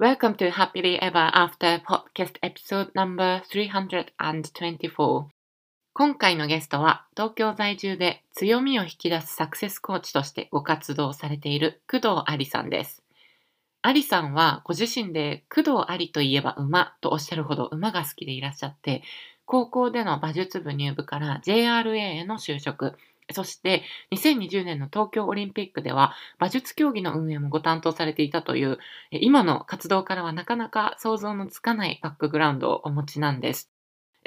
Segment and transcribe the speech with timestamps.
[0.00, 5.26] Welcome to Happily Ever After Podcast Episode No.324
[5.92, 13.02] 今回のゲストは東京在住で強みを引き出すサクセスコーチとしてご活動されている工藤ありさんです。
[13.82, 19.02] ありさんはご自身で工藤ありといえば馬とおっしゃるほど馬が好きでいらっしゃって
[19.44, 22.96] 高校での馬術部入部から JRA への就職
[23.32, 28.78] そして2020年の東京オリンピックでは馬術競技の運営もご担当されていたという
[29.10, 33.70] 今の活動からはなかなか想像のつかないバックグラウンドをお持ちなんです。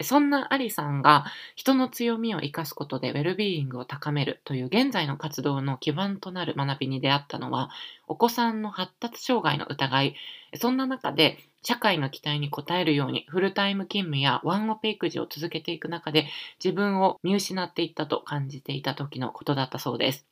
[0.02, 1.26] そんなアリさんが
[1.56, 7.70] 人の強みを生かすことでウェルビーイングを高めるという現在の活動の基盤となる学びに出会ったのは
[8.08, 10.16] お子さんの発達障害の疑い
[10.60, 16.28] そんな中で社会の期待に応えるようにフルタイム勤務やワンオペ育児を続けていく中で
[16.64, 20.28] 自分を見失っていったと感じていた時のことだったそうです。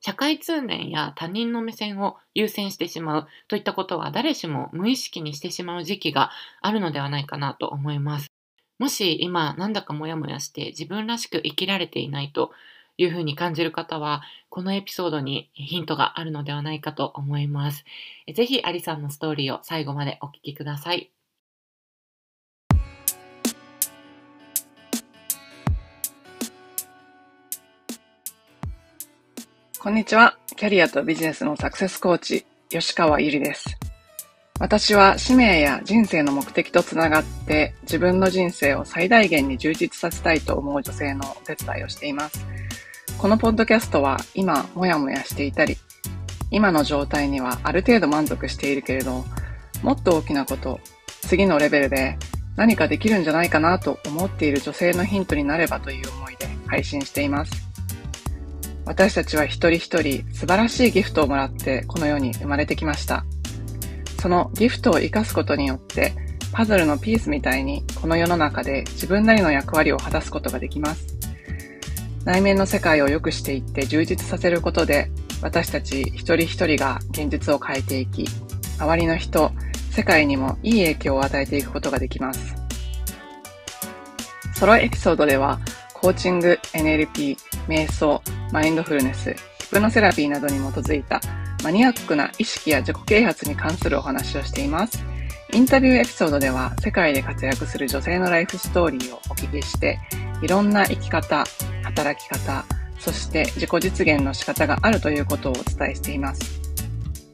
[0.00, 8.28] 社会通念や他人の目線を優先してしまうといったことは誰しも無意識にしてしまう時期があるのではないかなと思います。
[8.78, 12.52] もし今なんだかモヤモヤして自分らしく生きられていないと
[12.98, 17.84] いうふうに感じる方は、このエピソードにヒントがあるのではないかと思います。
[18.34, 21.10] ぜひ、アリさんのストーリーを最後までお聞きください。
[29.78, 30.36] こんにちは。
[30.56, 33.78] キャリアとビジネスのサクセスコーチ、吉川ゆりです。
[34.58, 42.55] 私は使命や人生の目的とつながって自分の人生を最大限に充実させたいと思う女性のお手伝いをしています。
[43.18, 45.78] このポッドキャストは今もやもやしていたり、
[46.50, 49.24] 今の状態にはある程度満足しているけれど、
[49.82, 50.80] もっと大きなこと、
[51.22, 52.18] 次のレベルで
[52.56, 57.52] 何かできるんじゃないかなと思っている女性のヒントになればという思いで配信しています。
[58.84, 63.24] 私たちは一人一人素晴らしいギフトをもらってこの世に生まれてきました。
[64.20, 66.12] そのギフトを活かすことによって
[66.52, 71.16] パズルのピースみたいにこの世の中で自分なりの役割を果たすことができます。
[72.26, 78.26] 内面の世界を良くしていって充実させることで、私たち一人一人が現実を変えていき、
[78.80, 79.52] 周りの人、
[79.92, 82.56] 世界にもいい影響を与えていくことができます。
[84.56, 85.60] ソロエピソードでは、
[85.94, 87.36] コーチング、NLP、
[87.68, 88.20] 瞑想、
[88.50, 91.20] マインドフルネス、ヒプノセラピーなどに基づいた
[91.62, 95.04] マニアックな意識や自己啓発に関するお話をしています。
[95.52, 100.00] インタビューエピソードでは世界で活躍する女性のライフストーリーをお聞きして、
[100.42, 101.44] いろんな生き方、
[101.82, 102.64] 働き方、
[102.98, 106.60] そして自己実現の仕方があるということをお伝えしています。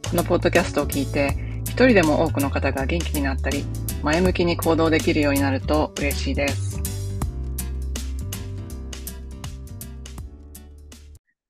[0.08, 3.64] このポッドキャストを聞いて、一人でも多くの方が元気になったり、
[4.04, 6.80] 前向きに行動できるようになると嬉しいです。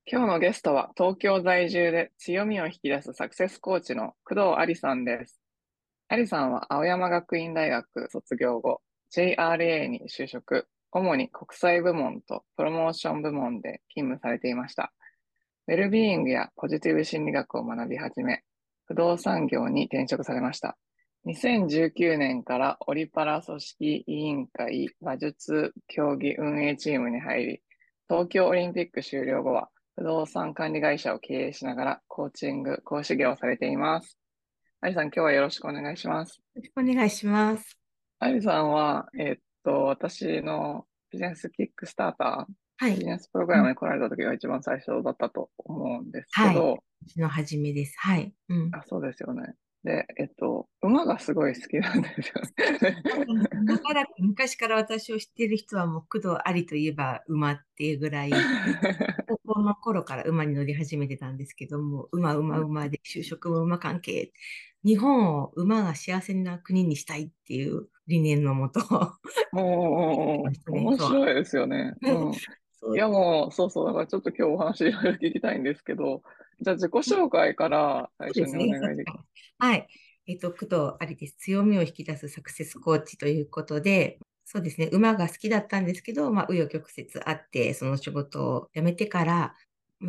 [0.07, 5.39] 今日のゲストは東京在住で強みを引き出すサクセスコーチの工藤ありさんです。
[6.09, 8.81] ありさんは青山学院大学卒業後、
[9.15, 14.93] JRA に就職、主に国際部門とプロモーション部門で勤務されていました。
[15.67, 18.43] ウェルビーイングやポジティブ心理学を学び始め、
[18.87, 20.77] 不動産業に転職されました。
[21.27, 27.63] 2019年からオリパラ組織委員会馬術競技運営チームに入り、
[28.09, 34.19] 東京オリンピック終了後は不動産管理会社を経営しながらコーチング、講師業をされています。
[34.81, 36.39] アリさん、今日はよろしくお願いします。
[36.39, 37.79] よろしくお願いします。
[38.19, 46.79] アリさんは、えー、っと、私のビジネスキックスターター、はい、ビジネスプログラムに来られた時が一番最初だったと思うんですけど、は
[47.17, 47.95] い、の初めです。
[47.99, 48.33] はい。
[48.49, 49.55] うん、あそうですよね。
[49.85, 53.03] で、えっと、馬がすごい好きなんですよね。
[54.19, 58.31] 昔から私を知っている人はもう工藤ありといえば馬っていうぐらい、
[59.29, 64.33] 高校の頃から馬に乗り始めてたんですけども、馬、馬、馬で就職も馬関係。
[64.85, 68.81] 日本を馬が幸せな国にしたいっていう理念のもと。
[69.53, 71.95] もう、面白いですよね。
[72.83, 76.23] うん、いやもう、そうそう、だからちょっと今日お話いろいろ聞きたいんですけど、
[76.61, 79.29] じゃあ自己紹介から最初にお願いできます。
[79.59, 79.87] はい。
[80.27, 80.69] えっ、と、工藤
[81.01, 81.37] ありです。
[81.39, 89.57] 強みを引き出すサクセスコーチということで、そうですね、馬が好きだったんですけど、まあ、紆余曲折あって、その仕事を辞めてから、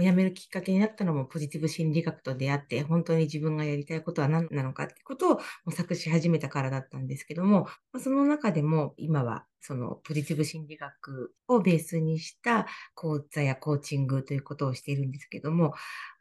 [0.01, 7.68] 辞めるきっかけになったのもポジティブ心理学と出会って、本当に自分がやりたいことは何なのかってことを模索し始めたからだったんですけども、
[8.00, 15.74] その中でも今はそのポジティブ心理学をベースにした講座やコーチングということをしているんですけども、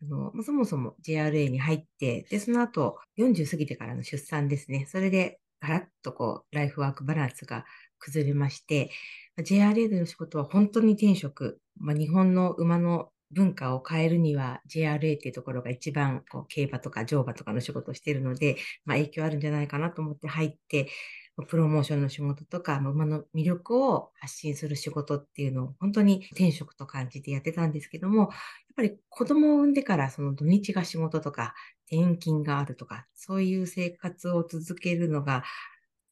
[0.03, 4.87] あのそもそも JRA に入って、で、その後40過ぎてからの出産ですね。
[4.89, 7.65] それでガラッとこう、ライフワークバランスが
[7.99, 8.91] 崩れまして、
[9.39, 20.89] JRA での仕事は本当に転職、まあ、日本の馬の文化を変えるには JRA っていうところが一番こう競馬とか乗馬とかの仕事をしているので、まあ、影響あるんじゃないかなと思って入って、
[21.49, 28.29] プロモーションの仕事とか、馬の魅力を発信する仕事っていうのを本当に転職と感じてやってたんですけども、やっ
[28.77, 31.55] ぱり子供を産んでからその土日が仕事とか、
[31.91, 35.43] 転勤があるとか、そういう生活を続けるのが、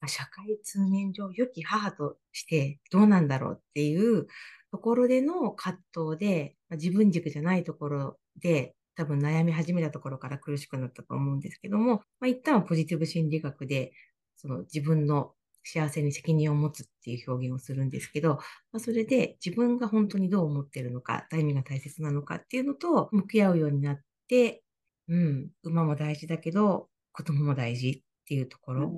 [0.06, 4.26] 社会通念上良き母としてどうなんだろうっていう
[4.70, 13.92] ところでの葛藤で、自分軸じゃないところで多分悩み始めたところから苦しくなったと思うんですけども、まあ、一旦はポジティブ心理学で、
[14.36, 15.32] その自分の
[15.64, 18.36] 幸せに責任を持つっていう表現をするんですけど、
[18.72, 24.62] まあ、それで自分が本当にどう思ってるのか、意味が大切なのかっていうのと向き合うようになって、
[25.08, 28.92] うん、馬も大事だけど、子供も大事っていうところ。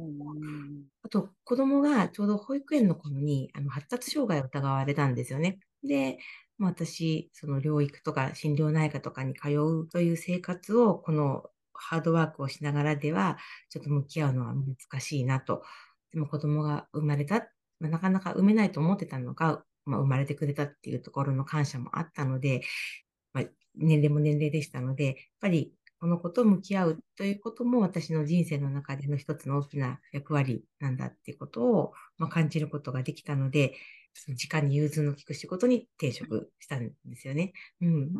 [1.03, 5.59] あと、子供がちょうど保育園の頃にあの発達障害を疑われたんですよね。
[5.83, 6.19] で、
[6.63, 11.45] まあ、私、その療育とか心療内科とかに通うという生活を、この
[11.75, 13.37] ハードワークをしながらでは、
[13.69, 15.65] ちょっと向き合うのは難しいなと。
[16.13, 17.49] でも子供が生まれた、
[17.81, 22.63] まあ、なかなか産めないと思ってたのが、まあ、生まれてくれたっていうところの感謝もあったので、
[23.33, 23.45] まあ、
[23.75, 33.75] 年齢も年齢でしたので、やっぱりこの子と向き合うということも私の人生の中での一つの大きな役割なんだっていうことを、まあ、感じることができたので、
[34.35, 37.53] 時間に融通の利く仕事に転職したんですよね。
[37.81, 37.89] うん。
[37.89, 38.11] うん、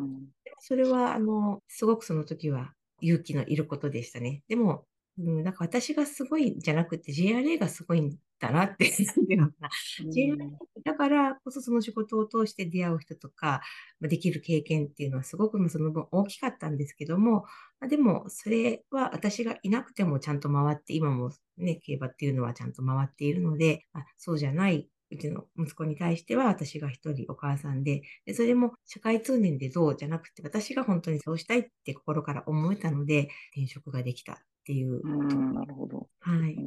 [0.59, 4.41] それは、あの、すごくその時は勇気のいることでしたね。
[4.47, 4.85] でも、
[5.19, 9.69] うん、なんか私がすごいじゃなくて JRA がすごいんだなって、 なんていうのかな。
[10.11, 13.61] JRA だからこそその仕事を通して出会う人とか、
[14.01, 17.45] できる経験っていうのはすごくその分大きかったんですけども、
[17.87, 35.01] でもそれは私がいなくてもちゃんと回って、今もね、競馬っていうのはちゃんと回っているので、あそうじゃないうちの息子に対しては私が一人お母さんでで、それも社会通念でどうじゃなくて、私が本当にそうしたいって心から思えたので、転職ができたっていう。
[35.03, 36.09] うん、なるほど。
[36.19, 36.57] はい。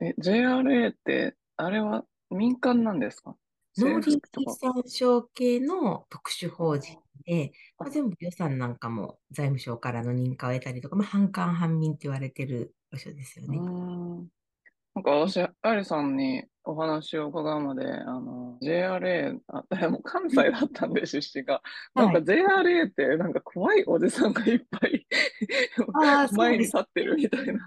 [0.00, 3.36] え、JRA って、あれは民間なんですか？
[3.76, 13.58] 農林水産省系の特殊法人で、まあ、全部予算なんかも財務省からの認可を得たりとか、まあ、半官半民って言われてる場所ですよね。
[14.94, 21.62] なんか私、アリさんにお話を伺うまで、あの、JRA、あ、 もう関西だったんで、出身が。
[21.94, 25.06] なんか JRA ってなんか怖いおじさんがいっぱい
[26.32, 27.66] 前に立ってるみたいな。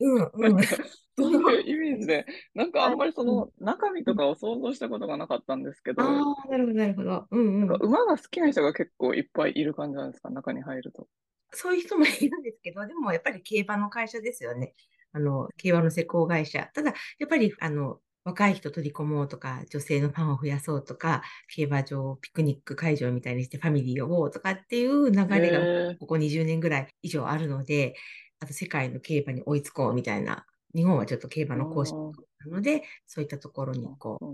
[0.00, 0.64] うんうん、なんか
[1.16, 7.26] そういうイメージで、なんかあんまりその中身とかを想像したことがなかったんですけど、ああ、なるほど、なるほど。
[7.30, 11.06] うんうん、なんか馬が好きな人が結構いっぱいいる感じなんですか、中に入ると。
[11.52, 14.74] そういう人もいるんですけど、でもやっぱり競馬の会社ですよね。
[15.14, 16.68] あの、競馬の施工会社。
[16.74, 21.22] ただ、やっぱり、あの、若い人取り込もうとか、女性のファンを増やそうとか、
[21.54, 27.94] 競馬場、ピクニック会場みたいにしてファミリー呼ぼうとかっていう流れがここ20年ぐらい以上あるので、
[28.40, 31.94] あと世界の競馬に追いつこうみたいな、日本はちょっと競馬の講師
[32.40, 34.24] なので、そういったところにこう、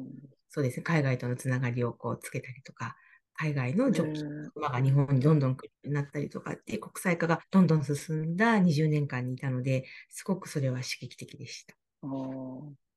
[0.48, 2.96] そうですね、海外とのつながりをこうつけたりとか、
[3.40, 11.75] 海外のジョッキ馬が日本にどんどん来るようになったりとかって国際化がどんどん進んだ20年間にいたので、すごくそれは刺激的でした。
[12.02, 12.06] あ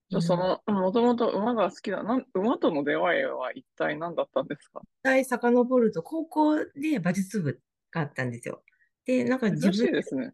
[0.10, 2.04] じゃあその、もともと馬が好きだ。
[2.04, 4.82] な馬との出会いは一体何だったんですか？
[4.82, 7.62] 一体遡ると、高校で馬術部
[7.92, 8.64] があったんですよ。
[9.06, 10.34] で、なんか自分ですね。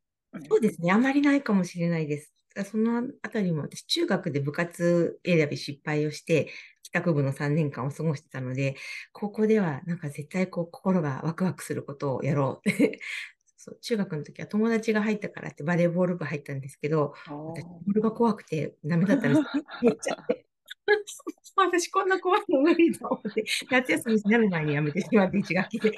[0.50, 0.92] そうですね。
[0.92, 2.34] あまりないかもしれないです。
[2.72, 6.50] そのあたりも、私、中学で部活選び失敗をして、
[6.92, 8.76] 帰宅部の3年間を過ごしてたので、
[9.14, 12.70] 高校ではなんか絶対こう心がワクワクすることをやろう
[13.58, 19.42] そう中学の時は友達が入ったからってバレーボール部入ったんですけど、私、ボールが怖くてダメだったんです。
[19.84, 20.46] めっちゃって。
[21.56, 25.92] 私こんな怖いの無理と思って、夏休みになる前にやめてしまって、一学期で。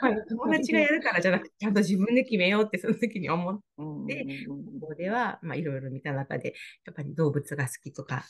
[0.00, 3.60] まあ、友達がやるからじゃなくて、ちゃんと自分で決めようってその時に思っ
[4.06, 4.46] て、
[4.80, 6.54] ここでは、まあ、いろいろ見た中で、
[6.86, 8.24] やっぱり動物が好きとか、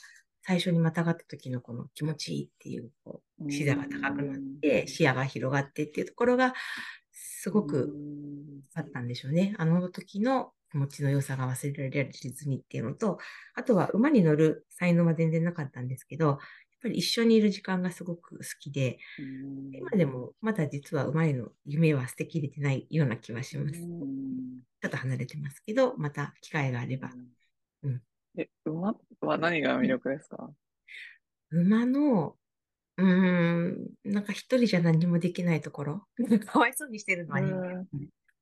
[0.49, 6.55] 最初にまたがった時のこの気持ちいいっていう、こう、視座が高くなって、視野が広がってっていうところが、
[7.11, 7.93] すごく
[8.73, 9.53] あったんでしょうね。
[9.59, 13.19] あの時の気持ちの良さが忘れられずにっていうのと、
[13.53, 16.39] あとは馬に乗る才能は全然なかったんですけど、
[16.81, 18.99] ぱり一緒にいる時間がすごく好きで、
[19.73, 23.79] 今でもまだ実は馬への夢は捨てきれてないような気はします。
[23.79, 27.11] ちょっと離れてますけど、また機会があれば。
[27.83, 28.01] うん、
[28.37, 30.51] え馬は何が魅力ですか？
[31.51, 32.35] 馬の、
[32.97, 36.07] うん、なんか一人じゃ何もできないところ、
[36.45, 37.41] かわいそうにしてるのは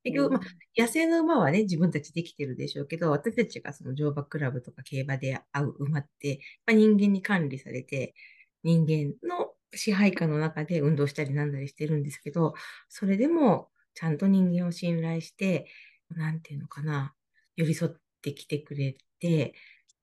[0.03, 0.41] 結局、まあ、
[0.81, 8.15] 野生の馬はね、自分たちできてるでしょうけど、私たちがその乗馬クラブとか競馬で会う馬って、まあ、人間に管理されて、
[8.63, 12.53] 人間の支配下の中で運動したりなんだりしてるんですけど、
[12.89, 15.67] それでもちゃんと人間を信頼して、
[16.11, 17.13] なんていうのかな、
[17.57, 17.91] 寄り添っ
[18.21, 19.53] てきてくれて、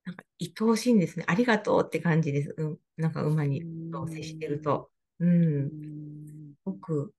[0.04, 1.24] なんか愛おしいんですね。
[1.28, 2.54] ありがとうって感じです。
[2.56, 3.62] うん、なんか馬に
[4.08, 4.90] 接してると。
[5.20, 5.70] うん。
[6.64, 7.12] 僕、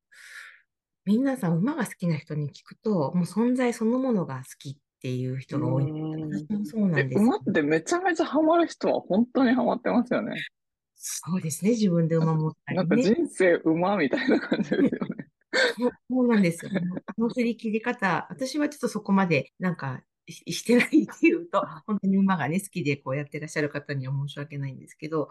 [1.06, 5.86] 皆さん馬が好きな人に聞くと、もう存在そのものが好きっていう人が多い。
[5.86, 7.20] 私もそうなんです。
[7.20, 10.36] 馬ってめちゃめちゃハマる人は本当にハマってますよね。
[10.96, 15.28] そうですね、自分で馬持ったり、ね、なんか人生馬みたいな感じですよね。
[15.78, 16.72] そうそうなんですよ。
[17.16, 20.02] この振り切り方、私はちょっとそこまでなんか
[20.52, 25.30] してないっていうと、本当に馬がね、好きでこうやってらっしゃる方には申し訳ないんですけど、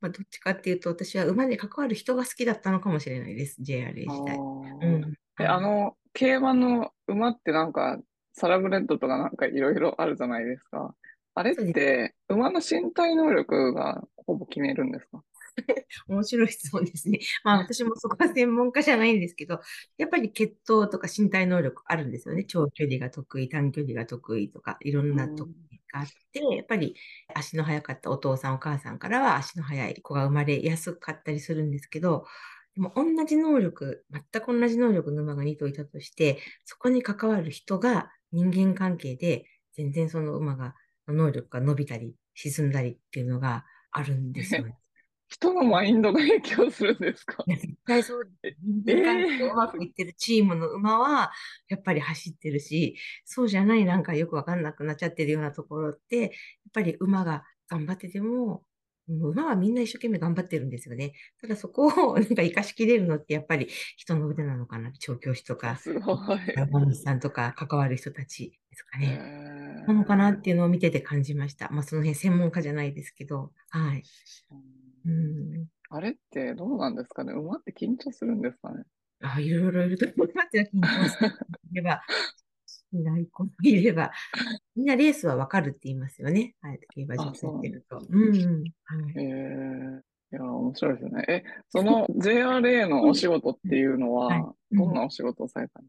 [0.00, 4.36] まあ、どっちかっていうと、私は馬で関わる人が好きだったのかもしれないです、JRA 時代。
[4.36, 8.00] うん、えあの、競馬の馬ってなんか、
[8.32, 10.94] サラブレッドとかなんかいろいろあるじゃないですか。
[11.36, 15.22] あれって、馬の身体能力がほぼ決めるんですか？
[16.08, 17.20] 面白い質問ですね。
[17.44, 19.60] まあ私もそこは専門家じゃないんですけど、
[19.96, 22.44] やっぱり血統とか身体能力あるんですよね。
[22.44, 26.96] 長距離が得意、短距離が得意とか、いろんな得意があって、やっぱり
[27.34, 32.26] 足の速かったお父さんお母さんからは足の速い子が生まれやすかったりするんですけど、
[32.74, 40.74] でも同じ能力、全く同じ能力の馬が2頭いたとして、そこに関わる人が人間関係で全然その馬が、
[41.06, 44.76] 能力が伸びたり沈んだりっていうのがあるんですよね。
[45.28, 47.44] 人のマインドが影響するんですか？
[48.84, 51.32] 絶対そううまくいってるチームの馬は、
[51.68, 56.30] やっぱり走ってるし、そうじゃないなんかよくわかんなくなっちゃってるようなところって、やっ
[56.72, 58.64] ぱり馬が頑張ってても、
[59.08, 61.12] 馬はみんな一生懸命頑張ってるんですよね。
[61.40, 64.92] ただそこをなんか活かしきれるのってやっぱり人の腕なのかな。
[64.92, 66.18] 調教師とか、すごい。
[66.56, 69.18] 山さんとか関わる人たちですかね。
[69.86, 71.68] なのかなっていうのを見てて感じました。
[71.70, 74.02] まあその辺専門家じゃないですけど、はい。
[75.06, 77.32] うん、あれってどうなんですかね？
[77.32, 78.84] 馬って緊張するんですかね？
[79.22, 79.86] あいろいろ。
[79.86, 80.64] いると思いますよ。
[80.72, 81.18] 緊張す
[81.72, 82.02] れば、
[82.66, 84.12] しない子もいれば、
[84.76, 86.54] みんなレースはわかるって言いますよね。
[86.60, 88.02] はい、競馬場やってると。
[88.08, 88.64] うん、うん。
[88.84, 91.24] はい、えー、いや、面白いですね。
[91.28, 95.86] え、その JRA のお仕事っていうのは、はい、どんなお仕事をされたの、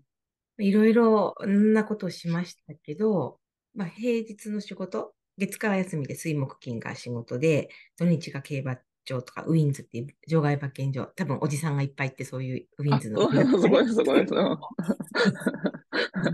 [0.60, 3.40] いろいろなことをしましたけど、
[3.74, 13.22] まあ、平日の仕事、月から休みで水木金が仕事で、土日が競馬場とか、ウィンズっていう場外馬券場、多分おじさんがいっぱい行ってそういうウィンズの。
[13.22, 13.34] そこ
[13.82, 14.34] です、そこです。
[14.34, 14.58] 場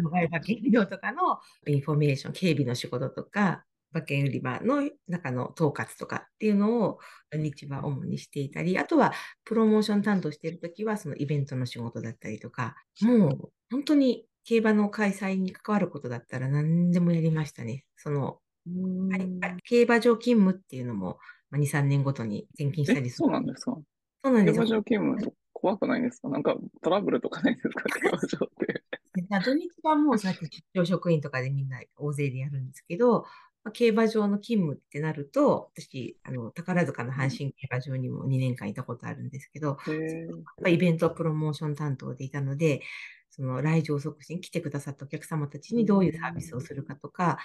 [0.10, 7.00] 外馬券場とかのインフォメーション、警備の仕事とか、馬券売り場の中の統括とかっていうのを
[7.34, 9.13] 日は主にしていたり、あとは
[9.44, 17.86] プロモーション担当しているときはそのイベントの仕事だったりとか、もう本当に競馬の開催に関わることだったら何でもやりましたね。
[17.98, 18.40] その、
[19.10, 21.18] はい、競馬場勤務っていうのもまあ、
[21.58, 23.25] 2、3年ごとに転勤したりする。
[23.25, 23.77] そうなんですか？
[24.24, 26.29] そうなんです競馬場勤務怖くないんですか？
[26.29, 27.84] なんかトラブルとかないですか？
[27.89, 28.84] 競馬場って。
[29.43, 33.25] 土日はもうさっき出張職員とかでみんな大勢でやるんですけど、
[33.63, 39.77] まあ、競馬場の勤務ってなると、私、あの、宝塚の阪神競馬場にも2年間いたことあるんですけど、
[40.67, 42.81] イベントプロモーション担当でいたので、
[43.29, 47.38] その来場促進、来てくださったお客様たちにどういうサービスをするかとか、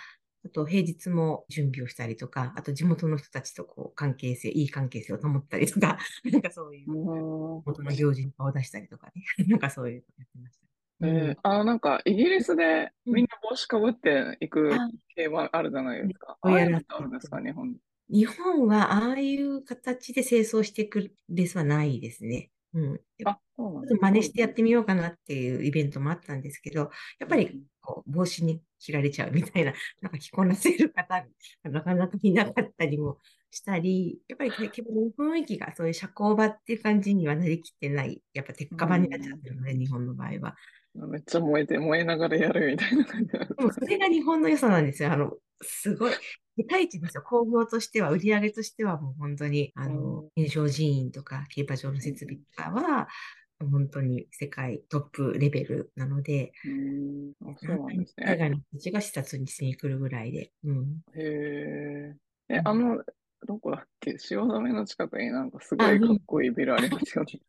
[0.47, 10.67] あと平日も準備をしたりとか、あと地元の人たちとこう関係性、いい関係性を保ったりとか、 なんかそういう、元の行事に顔を出したりとかね、 なんかそういうのやってました。
[11.09, 14.49] えー、あの、なんか、イギリスでみんな帽子かぶってい。
[14.49, 14.71] く
[15.15, 16.39] 競馬あるじゃないですか。
[16.41, 17.77] ああいうのあるんですか、日本。
[18.09, 22.51] 日本はああいう形で清掃していくレースはないですね。
[22.73, 23.01] うん。
[23.25, 31.27] あ、そうなんです、真似してやってみようかなっていうイベントもあったんですけど、やっぱりこう帽子に切られちゃうみたいな、 なんか着こなせる方が
[31.71, 33.19] なかなかいなかったりも
[33.51, 40.57] したり、やっぱり結構雰囲気がそういう社交場っていう感じにはなりきってない、やっぱ鉄火場になっちゃってるので、日本の場合は。
[40.95, 45.13] めっちゃ燃えて、燃えながらやるみたいな感じでもそれが日本の良さなんですよ。
[45.13, 46.13] あの、すごい、
[46.57, 47.23] 世界一ですよ。
[47.23, 53.09] 工業としては、売り上げとしてはもう本当に、あの、認証人員とか、競馬場の設備とかは、
[53.59, 58.27] 本当に世界トップレベルなので、うんそうなんですね。
[58.27, 60.53] 海外の人たちが視察にしに来るぐらいで。
[60.65, 62.15] うん、へ
[62.51, 62.55] え。
[62.57, 63.03] え、あの、
[63.47, 64.19] どこだっけ？
[64.19, 67.41] 汐留の近くになんかすごいかっこいいビルありますよね。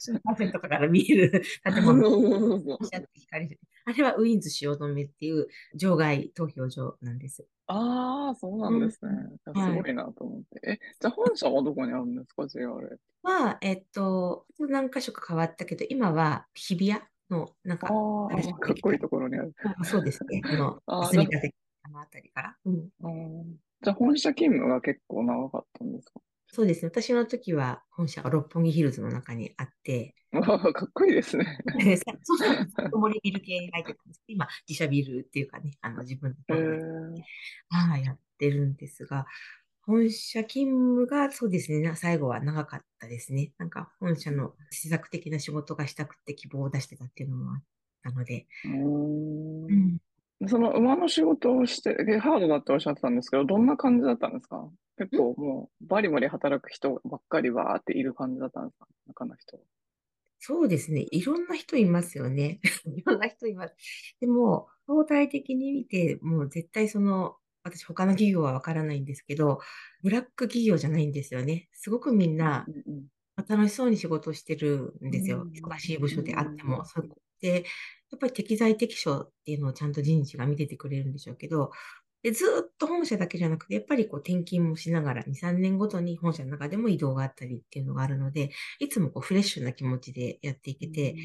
[0.00, 2.78] 新幹線とかから見える建物。
[3.84, 7.46] あれはウィンズ汐留っていう場外投票所なんです。
[7.72, 9.12] ああ、そうなんですね。
[9.46, 10.66] うん、すごいなと思って。
[10.66, 13.00] はい、え、じゃあ本社はどこにあるんですか ?JR。
[13.22, 19.54] は、えっと、何箇所か変わったけど、今は日比谷の、なんか、かっこいいところにある。
[19.84, 20.42] そうですね。
[20.44, 21.54] あの、霞ヶ関
[21.92, 22.56] のあたりから。
[22.64, 22.88] うん、
[23.82, 26.20] じゃあ本社勤務が結構長かったんですか？
[26.54, 26.88] そうですね。
[26.88, 31.46] 私の時は本社が六本木ヒルズの中にあって、 かっこいいですね。
[32.22, 32.76] そうなんです。
[32.92, 37.22] 森ビル系に入ってたんですけど、今、自社ビルっていうかね、あの自分へで、ー
[37.70, 39.26] はい、やってるんですが、
[39.80, 40.66] 本社勤
[40.96, 43.52] 務がそうですね、な最後は長かったですね。
[43.56, 47.62] なんか本社の施策的な仕事がしたくて希望を出してたっていうのもあっ
[48.02, 49.98] たので、うん
[50.48, 54.68] その馬の仕事をして、えハードだっておっしゃってたんですけど、どんな感じだったんですか？
[54.98, 58.86] 結構もう、バリバリ働く人ばっかりわーっている感じだったんですか？
[59.06, 59.62] 中の人は。
[60.40, 61.06] そうですね。
[61.10, 62.60] いろんな人いますよね。
[62.96, 63.74] いろんな人います。
[64.20, 69.60] でも、相対的に見て、もう絶対その、私他の企業はわからないんですけど、
[70.02, 71.68] ブラック企業じゃないんですよね。
[71.72, 72.66] すごくみんな
[73.48, 75.52] 楽しそうに仕事をしてるんですようん。
[75.54, 76.84] 忙しい部署であってうんも。
[76.84, 77.08] そう
[77.40, 77.64] で、
[78.12, 81.70] やっぱり適材適所っていうのをちゃんと人事が見ててくれるんでしょうけど、
[82.22, 91.16] で、ずーっと本社だけじゃなくて、やっぱりこう転勤もしながら2、3年ごとに本社の中でも移動があったりっていうのがあるので、いつもこうフレッシュな気持ちでやっていけて、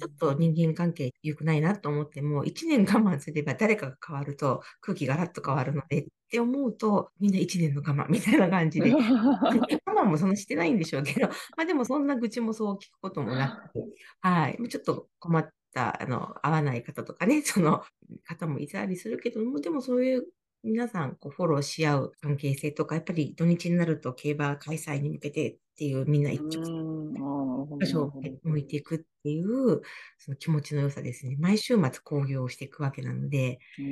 [0.00, 8.90] ちょっと人間関係良くないなと思っても、1年我慢すれば誰かが変わると空気がガラッと変わるのでって思うと、みんな1年の我慢みたいな感じで、
[9.84, 13.86] 我慢もそんなしてないんでしょうけど、まあでもそんな愚痴もそう聞くこともなくて、
[14.20, 14.58] はい。
[14.58, 17.84] もうちょっと困った、あの、合わない方とかね、その
[18.24, 20.26] 方もいたりするけども、でもそういう
[20.62, 26.74] 皆さんこうフォローし合う関係性とか、やっぱり土日になると競馬開催に向けてっていうみんな一直線
[27.10, 29.82] うんあーなるほど場所を向いていくっていう、
[30.18, 31.36] その気持ちの良さですね。
[31.38, 33.84] 毎週末興行をしていくわけなので、うー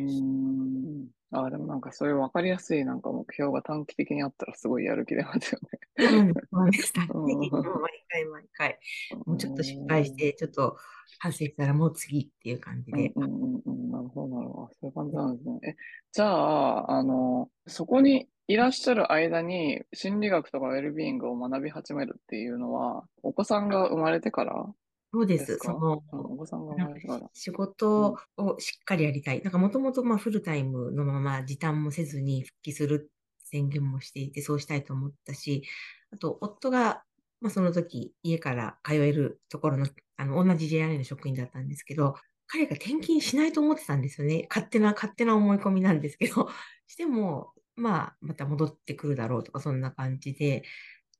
[1.04, 1.10] ん。
[1.32, 5.60] あーでもなんかそういう分かりやすいなんか目標が短期的にあったらすごいやる気出ますよ
[5.98, 6.22] そう
[7.14, 8.78] もう毎回毎回、ね。
[9.24, 10.76] もうちょっと失敗して、ちょっと
[11.18, 13.12] 反省したらもう次っていう感じで。
[13.16, 13.90] うんうんうんうん。
[13.90, 14.70] なるほど、なるほど。
[14.74, 15.60] そういう感じなんですね。
[15.62, 15.76] え、
[16.12, 24.66] じゃあ、あの、そこにいらっしゃる間に心理学とかウェルビーイングを学び始めるっていうのは、お子さんが生まれてから
[25.12, 25.38] そうで。
[25.38, 27.30] ですその、うんお子さんが生まれてから。
[27.32, 29.42] 仕事をしっかりやりたい。
[29.42, 33.10] なんかもともとまあフルタイムのまま時短もせずに復帰する
[33.46, 35.64] 宣言もしていて、そうしたいと思ったし、
[36.12, 37.04] あと夫が、
[37.40, 42.16] まあその時家から通えるところの、あの、同じ JRA の職員だったんですけど、
[42.48, 44.46] 彼が転勤しないと思ってたんですよね。
[44.48, 46.48] 勝手な、勝手な思い込みなんですけど、
[46.86, 50.64] しても、まあ、また戻ってくるだろうとか、そんな感じで、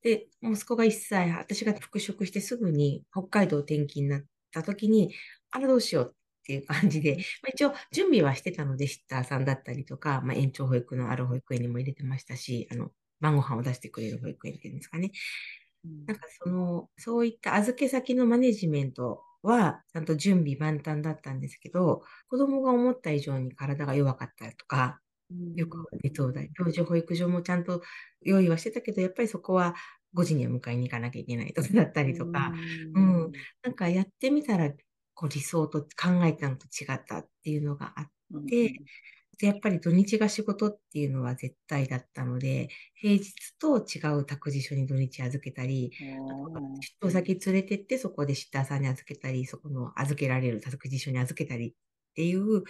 [0.03, 5.15] で、息子が1歳、私が復職してすぐに北海道転勤になった時に、
[5.51, 15.11] あれどうしようっていう感じで、まあ、一応準備はしてたので、シッターさんだったりとか、まあ、延長保育のある保育園にも入れてましたし、あの、晩ご飯を出してくれる保育園っていうんですかね。
[16.07, 25.01] なんかその、そういった預け先のマネジメントは、ちゃんと準備万端だったんですけど、子供が思った以上に体が弱かったりとか、
[25.57, 27.83] よく熱を大、幼児保育所もちゃんと
[28.23, 29.75] 用意はしてたけど、やっぱりそこは
[30.15, 32.53] 5時には迎えに行かなきゃいけないとかだったりとか、
[32.95, 33.33] うん。
[33.63, 34.71] なんかやってみたら、
[35.17, 38.13] こう理想と考えたのと違ったっていうのがあっ
[38.47, 38.75] で、
[39.39, 45.93] て、やっぱり土日が仕事っていうのは絶対だったので、平日と違う託児所に土日預けたり、
[46.81, 51.75] 出張先連れてってそこでシッターさんに預けたり、そこの預けられる託児所に預けたりっ
[52.15, 52.65] ていう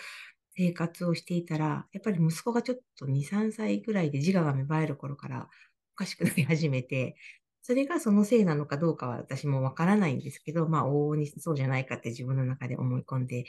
[0.57, 5.49] 生活をしていたら、やっぱり息子がちょっと2、3歳ぐらいで自我が芽生える頃から
[5.95, 7.17] おかしくなり始めて、
[7.66, 13.44] それがそのせいなのかどうかは私もわからないんですけど、まあ、往々にそうじゃないかって自分の中で思い込んで、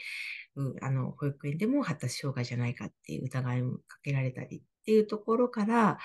[0.81, 5.99] あの、保育園でも発達障害じゃないかっていう疑いをかけられたりっていうところから、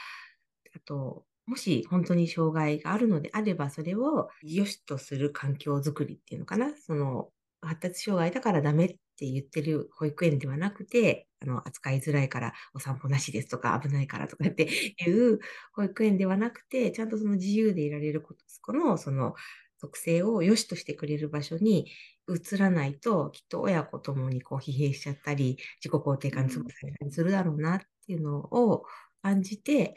[0.77, 6.77] あと、もし本当に障害があるのであれば、それを良しとする環境づくりっていうのかな。
[6.77, 7.31] その、
[7.62, 15.39] 発達障害だからダメって言ってる保育園ではなくて、あの、扱いづらいからお散歩なしですとか危ないからとかっていう
[15.75, 19.35] 保育園ではなくて、ちゃんとその自由でいられること、この、その、
[19.81, 21.91] 特性を良しとしてくれる場所に
[22.29, 28.85] 移らないと、きっと親子ともにこう疲弊しちゃったり、自己肯定感潰されたりするだろうなっていうのを
[29.23, 29.95] 感じて、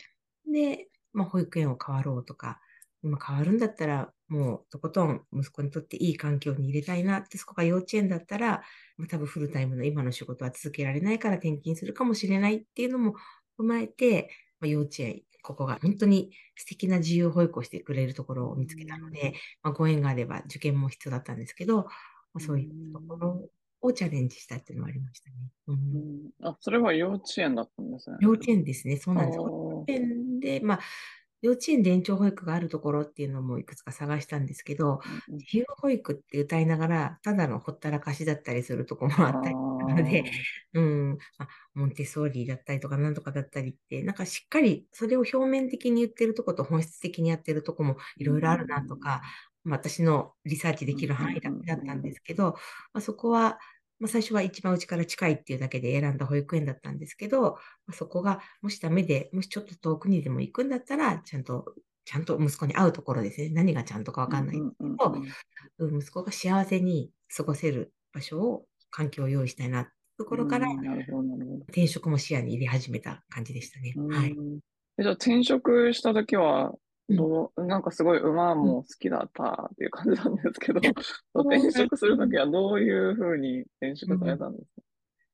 [0.51, 2.59] で、まあ、保育園を変わろうとか、
[3.03, 8.63] 今変わるんだったら、もうとことん息子にとっていい環境に入れたいなって、そこが幼稚園だったら、
[8.97, 13.15] まあ、多分フルタイムの今の仕事は続けられないから転勤するかもしれないっていうのも
[13.59, 21.85] 踏まえて、まあ、幼稚園、ここが本当に素敵な自由保育をしてくれるところを見つけたので、まあ、ご縁があれば受験も必要だったんですけど、ま
[22.35, 23.49] あ、そういうところ
[23.81, 25.35] をチャレンジしたっていうのはありましたね。
[25.67, 28.17] うんうん、あ、それは幼稚園だったんですね。
[28.19, 28.97] 幼稚園ですね。
[28.97, 29.37] そうなんです。
[29.37, 30.79] 幼稚園で、まあ、
[31.41, 40.23] 幼稚園で延長保育があるところっていうのもいくつか探したんですけど、自由保育って歌いながら、ただのほったらかしだったりするところもあったり、ので、
[40.73, 49.21] うん、あ、モンテッソーリだったりとか、なんとかだったりって、なんかしっかりそれを表面的に言ってるとこと本質的にやってるとこもいろいろあるなとか、
[49.63, 52.53] まあ、私のリサーチできる範囲だったんですけど、
[52.93, 53.59] まあ、そこは、
[53.99, 57.57] まあ、最初は一番うちから近いっていうだけで選んだ保育園だったんですけど、ま
[57.89, 63.49] あ、そこがもしダメで、もしちょっと遠くにでも行くんだったら、ちゃんと、ちゃんと息子に会うところですね。
[63.49, 64.61] 何がちゃんとかわかんないけ
[65.79, 70.67] ど、息子が幸せに過ごせる場所を、環境を用意したいなってところから、
[71.69, 73.93] 転職も視野に入れ始めた感じでしたね。
[74.09, 74.35] はい。
[74.97, 76.73] じゃあ転職した時は、
[77.09, 80.79] どう、なんかすごい馬も好きだったっていう感じなんですけど、
[81.35, 84.81] 転職するときはどういうふうに転職されたんですか、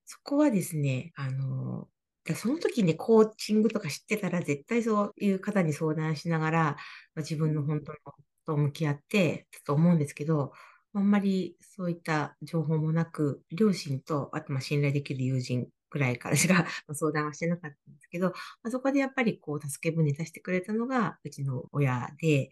[0.06, 1.88] そこはですね、あの、
[2.36, 6.76] その時にコーチングとか知ってたら絶対そういう方に相談しながら、ま
[7.18, 7.98] あ、自分の本当の
[8.46, 10.52] と向き合ってと思うんですけど、
[10.94, 22.50] あんまりそういった情報もなく、両親と、あとまあ信頼できる友人くらいからしか相談はしてなかったんですけど、まあ、そこでやっぱりこう、助け舟出してくれたのが、うちの親で、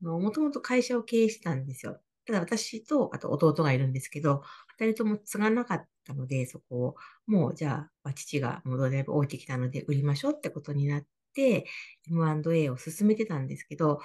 [0.00, 2.00] もともと会社を経営してたんですよ。
[2.26, 4.42] ただ私と、あと弟がいるんですけど、
[4.78, 6.96] 二人とも継がなかったので、そこを、
[7.26, 11.66] もうじゃあ、父がもうだいぶ置いてきたので売りましょうってことになって、
[12.08, 14.00] M&A を進めてたんですけど、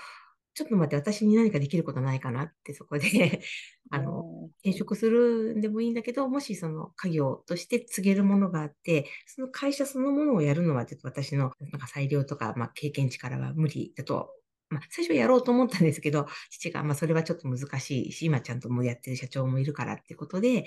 [0.53, 3.41] ちょっと待って、私に何かできることないかなって、そこで
[3.89, 14.29] あの、転職するんでもいいんだけど、もしその家業として告げるものがあって、その会社そのものをやるのは、ちょっと私のなんか裁量とか、まあ、経験値からは無理だと、
[14.69, 20.65] まあ、最初やろうと思ったんですけど、父が、まあ、それはちょっと難しいし、今ちゃんともうやってる社長もいるからってことで、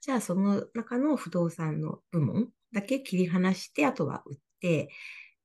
[0.00, 4.90] じゃあその中の不動産の部門だけ切り離して、あとは売って、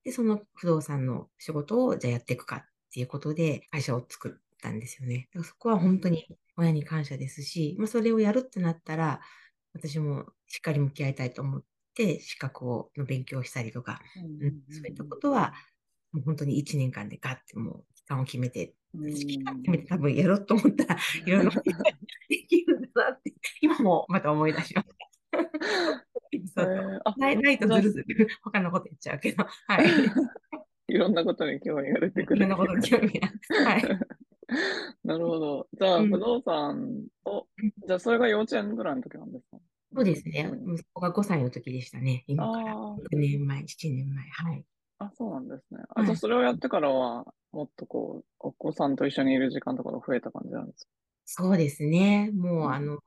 [0.04, 5.28] で、その不動産の仕事をじゃあやっていくかっていうことで会社を作ったんですよね。
[5.34, 9.20] だからそこは本当に親に感謝ですし、まあ、それをやるってなったら、
[9.74, 15.54] 私もしっかり向き合いたいと思って、資格をの勉強したりとか、うん、そういったことは、
[16.14, 21.52] もう本当に1年間でガッてもう期間を決めて、期間決めて多分やろうと思ったら、いろいろ
[22.30, 24.96] できるんだなって、今もまた思い出しました。
[26.56, 29.86] そうないないとずるずる他のこと言っちゃうけど、はい。
[30.88, 32.46] いろんなことに興味が出てくる。
[32.46, 33.30] いろんなことに興味が。
[33.64, 34.00] はい。
[35.04, 35.68] なるほど。
[35.74, 39.58] じゃあ、不動産を、うん、じゃあ、それが幼稚園ぐらいの時なんですか？
[39.96, 40.52] そうですね。
[40.68, 42.24] 息子が5歳の時でしたね。
[42.28, 44.28] 今から6年前、7年前。
[44.30, 44.66] はい。
[45.00, 45.84] あ、そうなんですね。
[45.96, 50.92] あ、じゃあ、それをやってからは、もっとこう、お子さんと一緒にいる時間とかが増えた感じなんですか？
[51.26, 52.32] そうですね。
[52.32, 53.00] もう、あの、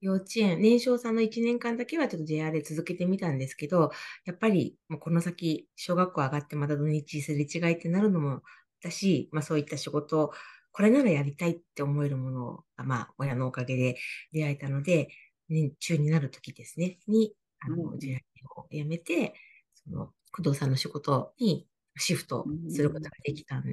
[0.00, 3.90] 幼稚園、年少さんの1年間だけはちょっと JR で続けてみたんですけど、
[4.26, 8.42] やっぱりもうこの先、小学校上がってまた土日すれ違いってなるのも
[8.82, 10.32] だし、まあそういった仕事、
[10.72, 13.96] これならやりたいって思えるものが、まあ親のおかげで
[14.32, 15.08] 出会えたので、
[15.48, 18.22] 年中になる時ですね、に、あの、JR
[18.62, 19.34] を辞めて、
[19.74, 23.64] その、工藤さんの仕事にシフトすることができたん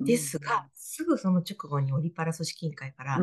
[0.00, 3.18] ですが、すぐその直後にオリパラ組織委員会から、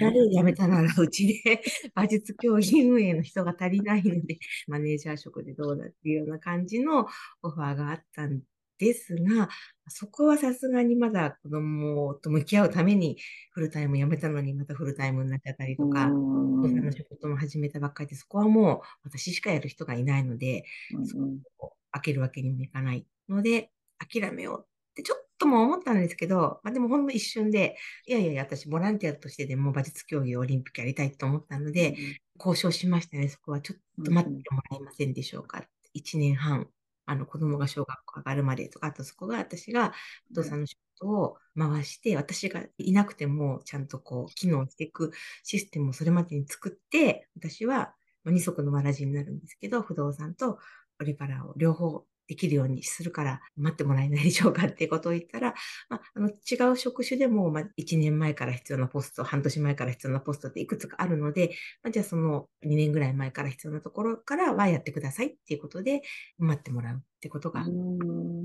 [0.00, 1.62] やるやめたならうちで
[1.94, 7.06] 馬術競技運営の人が足りないので、 マネージャー職でどうだっていうような感じの
[7.42, 8.40] オファーがあったん
[8.78, 9.48] ですが、
[9.88, 13.18] そこはさすがにまだ子供と向き合うために
[13.52, 20.64] フルタイム辞めたのにまたフルタイムになっちゃったりとか、お父さんの仕事も始めたばっかりで、そこはもう私しかやる人がいないので、
[21.04, 21.16] そ
[21.58, 31.96] こを開けるわけにもいかないので、諦めようってちょっとも思ったんですけど、まあ、でもほんの一瞬で、いやいやいや、私ボランティアとしてでも馬術競技オリンピックやりたいと思ったので、うん、
[32.38, 33.28] 交渉しましたね。
[33.28, 35.64] そこはちょっと待ってもらえませんでしょうか。
[35.92, 36.68] 一、うん、年半、
[37.06, 39.92] あの子供が小学校上がるまでとか、あとそこが私が
[40.30, 47.94] お父さんの仕事を回して、私がいなくてもちゃんとこう機能していくシステムをそれまでに作って、私は
[48.24, 50.58] 二足のわらじになるんですけど、不動産と
[51.00, 55.54] オリパラを両方できるようにするから待ってもらえないでしょうかっていうことを言ったら、
[55.88, 61.50] まあ、あの違う職種でも、まあ、1年前から必要なポスト、半年前から必要なポストっていくつかあるので、
[61.82, 66.02] まあ、じゃあその2年ぐらい前から必要なところからはやってくださいっていうことで
[66.38, 67.64] 待ってもらうってことが、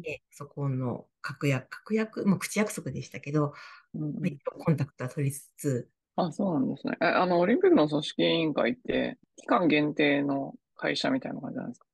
[0.07, 3.53] えそこの確約、確約、まあ、口約束でしたけど、
[3.93, 4.13] うん、
[4.59, 6.97] コンタクトは取りつつ、あ、そうなんですね。
[7.01, 11.88] え、あの、オリンピックの組織委員会って、期間限定の会社みたいな感じなんですか？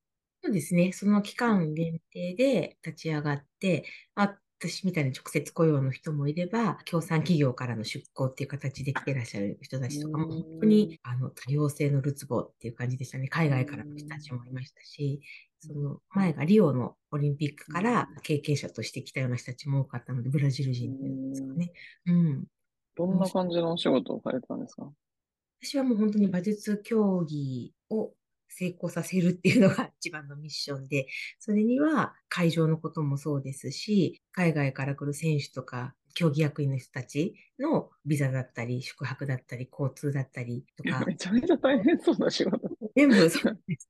[0.46, 0.92] そうですね。
[0.92, 3.84] その期間限定で立ち上がって、
[4.16, 13.28] 私みたいに直接雇用の人もいれば、協賛企業からの出向っていう形で来てらっしゃる人たちとかも、本当にあの多様性のるつぼっていう感じでしたね。
[13.28, 15.20] 海外からの人たちもいましたし、
[15.62, 20.96] その前がリオのオリンピックから経験者として来たような人たちも多かったので、ブラジル人
[21.32, 21.72] ですかね。
[22.06, 22.44] うん。
[22.96, 24.92] どんな感じのお仕事をされたんですか？
[25.64, 28.14] 私はもう本当に馬術競技を
[28.50, 31.08] 成功させるっていうのが一番のミッションで、
[31.40, 41.04] それには会場のこともそうですし、海外から来る選手とか、競技役員の人たちのビザだったり、宿泊だったり、交通だったりとか。
[41.06, 42.70] めちゃめちゃ大変そうな仕事。
[42.96, 43.90] 全部そうです。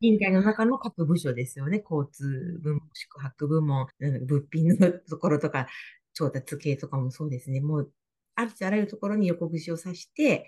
[0.00, 1.84] 委員会の中の各部署ですよね。
[1.88, 5.68] 交通部門、宿泊部門、物品のところとか、
[6.14, 7.60] 調達系とかもそうですね。
[7.60, 7.92] もう、
[8.34, 10.46] あるあらゆるところに横串を刺して、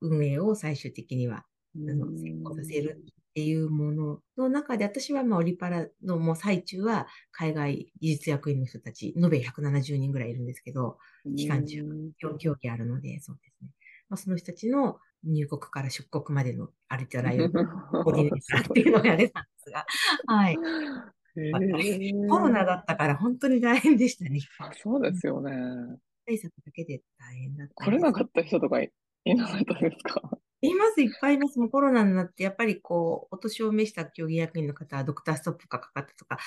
[0.00, 1.44] 運営を最終的には
[1.76, 10.98] あの成功させるっていうものの中で、私はまあオリパラのもう最中は海外技術役員の人たち、延べ170人ぐらいいるんですけど、
[11.36, 13.70] 期間中、4競技あるので、そうですね。
[14.08, 19.86] まあ、その人たちの入国から出国までのありとらゆるコーディネーターっていうのをやれたんですが、
[20.26, 20.56] はい。
[22.28, 24.40] コロナだったから本当に大変でしたね。
[24.58, 25.50] あそうですよね。
[26.26, 27.74] 対策だけで大変だった。
[27.86, 28.90] 来れなかった人とかい
[29.24, 30.20] なかったですか？
[30.62, 31.58] います、いっぱいいます。
[31.58, 36.38] もうコロナになって、やっぱりこう、お年を召した競技役員の方はドクターストップがかかったとか、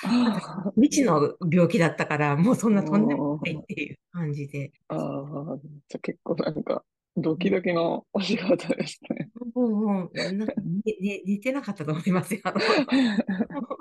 [0.74, 4.72] 未知の病気だったから、もうそんなとんでもないっていう感じで。
[4.88, 6.82] ああ、じゃ結構なんか、
[7.18, 9.30] ドキドキのお仕事ですね。
[9.54, 10.54] もう、もう、なんか
[10.96, 12.40] 寝寝てなかったと思いますよ。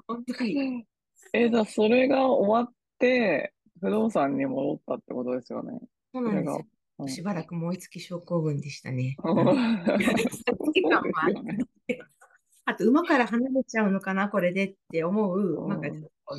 [0.08, 0.86] 本当に。
[1.34, 5.80] え、じゃあそれが終わって、不動産に戻ったってことですよね。
[6.14, 6.66] そうなんですよ。
[7.08, 9.18] しばらく燃え尽き症候群でしたね。
[12.68, 15.90] あと、馬から離れちゃうのかな、これでって思う、なんか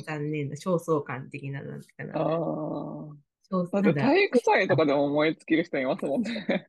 [0.05, 2.13] 残念な、焦燥感的な、なんてかな。
[2.13, 6.67] だって体育祭とかでも燃え尽きる人いますもんね。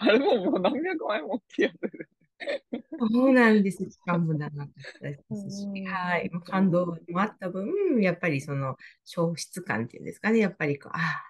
[0.00, 1.74] あれももう何百枚も大きいやつ
[2.98, 3.82] そうなんです。
[3.90, 4.68] しかも長かっ
[5.00, 6.30] たですし、はい。
[6.44, 10.38] 感動もあった分、やっぱりその消失感っていうんですかね。
[10.38, 11.24] やっぱりこう、ああ、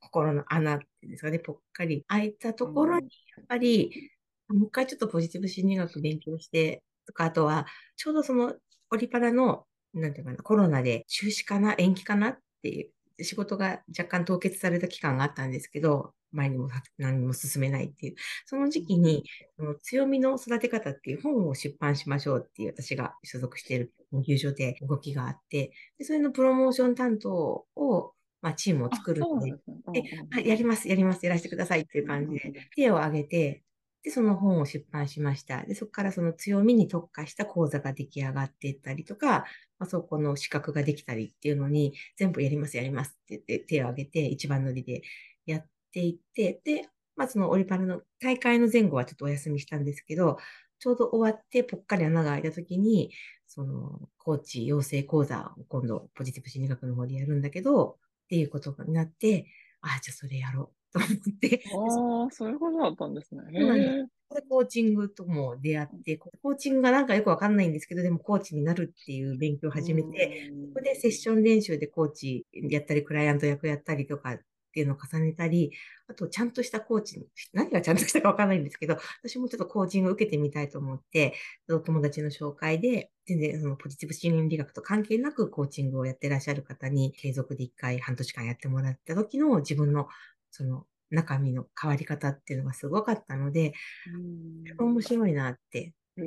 [0.00, 2.04] 心の穴っていうんですかね、ぽっかり。
[2.08, 4.10] 開いたところに、やっぱり、
[4.48, 8.54] もう一回ちょっとポジティブ心理学勉強して、とか、あとは、ちょうどその、
[8.90, 12.82] オリパラの、なんていうかな、コロナで中止かな、延期かなってい
[13.18, 18.14] う、仕事が若干凍結された期間があったんですけど、前にも何も進めないっていう、
[18.46, 19.24] その時期に、
[19.56, 29.52] その強みの育て方っていう本を出版しましょうっていう私が所属している研究所で動きがあって、でそれのプロモーション担当をまあ、チームを作るので、
[29.92, 33.64] で、ね、やります、やります、やらせてくださいっていう感じで、手を挙げて、
[34.02, 35.64] で、その本を出版しました。
[35.64, 39.44] で、そこからその強みに特化した講座が出来上がっていったりとか、
[39.78, 45.02] まあ、そこの資格ができたりっていうのに、全部やります、やりますって言って手を挙げて、一番乗りで
[45.46, 50.38] やっていって、で、まあ、そのオリパラの大会の前後はちょっとお休みしたんですけど、
[50.78, 53.10] ちょうど終わってぽっかり穴が開いた時に、
[53.48, 57.98] その、コーチ養成講座を今度、ポジティブ心理学の方でやるんだけど、
[58.28, 59.46] っていうことになって、
[59.80, 61.62] ああ、じゃあそれやろうと思って。
[61.72, 63.42] ああ、そういうことだったんですね。
[63.54, 74.36] へで、コーチングとも出会って、コーチングがなんかよくわかんないんですけど、でもコーチになるっていう勉強を始めて、そこでセッション練習でコーチやったり、クライアント役やったりとか
[74.78, 75.72] っていうのを重ねたり、
[76.06, 81.34] あと、ちゃんとしたコーチ、 何がちゃんとしたかわかんないんですけど、私もちょっとコーチングを受けてみたいと思って、
[81.66, 90.08] 友達の紹介で、全然そのポジティブ心理学と関係なくコーチングをやってらっしゃる方に、継続で一回半年間やってもらった時の自分の、
[90.52, 93.72] その、中身の変わり方っていうのがすごかったので、
[94.14, 95.94] うん面白いなって。
[96.18, 96.22] へ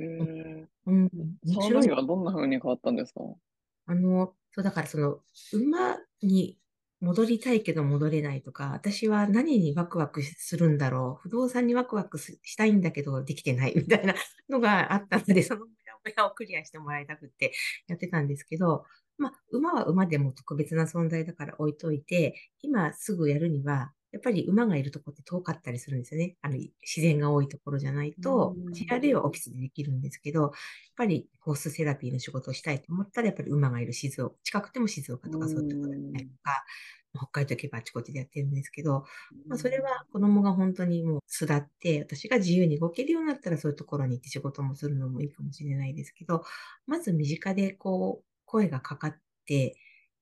[0.88, 1.10] うん。
[1.46, 3.22] その時はどんな風に変わったんですか？
[3.86, 5.20] あの、そうだからその、
[5.54, 6.58] 馬に
[7.02, 11.24] 戻りたいけど戻れないとか、私は何にワクワクするんだろう？
[11.24, 14.14] 不動産にワクワクしたいんだけどできてないみたいな
[14.50, 17.54] のがあったので、そのモヤモヤをクリアしてもらいたくって
[17.88, 18.86] やってたんですけど、
[19.18, 26.36] まあ、馬は馬でも特別な存在だから置いといて、今すぐやるには、やっぱり馬がいるところって遠かったりするんですよね。
[26.42, 30.52] あの、自然が多いところじゃないと、CRA はオフィスでできるんですけど、やっ
[30.98, 36.64] ぱりホースセラピーの仕事をしたいと思ったら、やっぱり馬がいる静岡、近くても静岡とかそういうところだったりとか、
[37.14, 39.06] 北海道行けばあちこちでやってるんですけど、
[39.48, 46.44] まあ、それは子供が本当にもう巣立って、私が自由に動けるようになったらそういうところに行って仕事もするのもいいかもしれないですけど、
[46.88, 49.78] まず身近でこう、声がかかって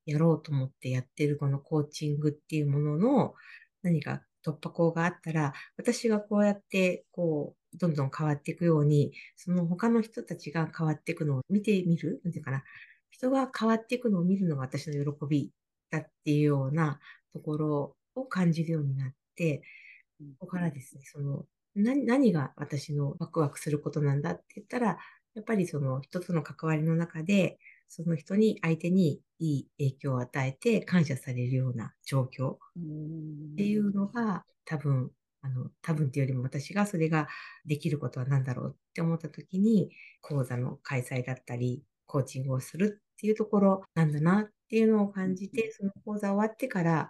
[0.05, 3.33] やろうと思ってやってるこのコーチングっていうものの
[3.83, 12.21] 何か突破口があったら、私がこうやってこう、どんどん変わっていくように、その他の人たちが変わっていくのを見てみる？
[12.23, 12.63] なんていうかな。
[13.11, 15.51] 人が変わっていくのを見るのが私の喜び
[15.91, 16.99] だっていうような
[17.33, 19.61] ところを感じるようになって、
[20.39, 24.97] ここからですね、その、何が私のワクワクすることなんだって言ったら、
[25.35, 27.57] やっぱりその人との関わりの中で、
[27.89, 32.53] その人に、相手にいい影響を与えて感謝されるような状況。
[32.53, 32.57] っ
[33.57, 37.27] ていうのが多分あの、多分っていうよりも私がそれが
[37.65, 39.89] できることは何だろうって思った時に、
[40.21, 47.09] 講座の開催だったり、コーチングをするっていうところなんだなっていうのを感じて、その講座終わってから、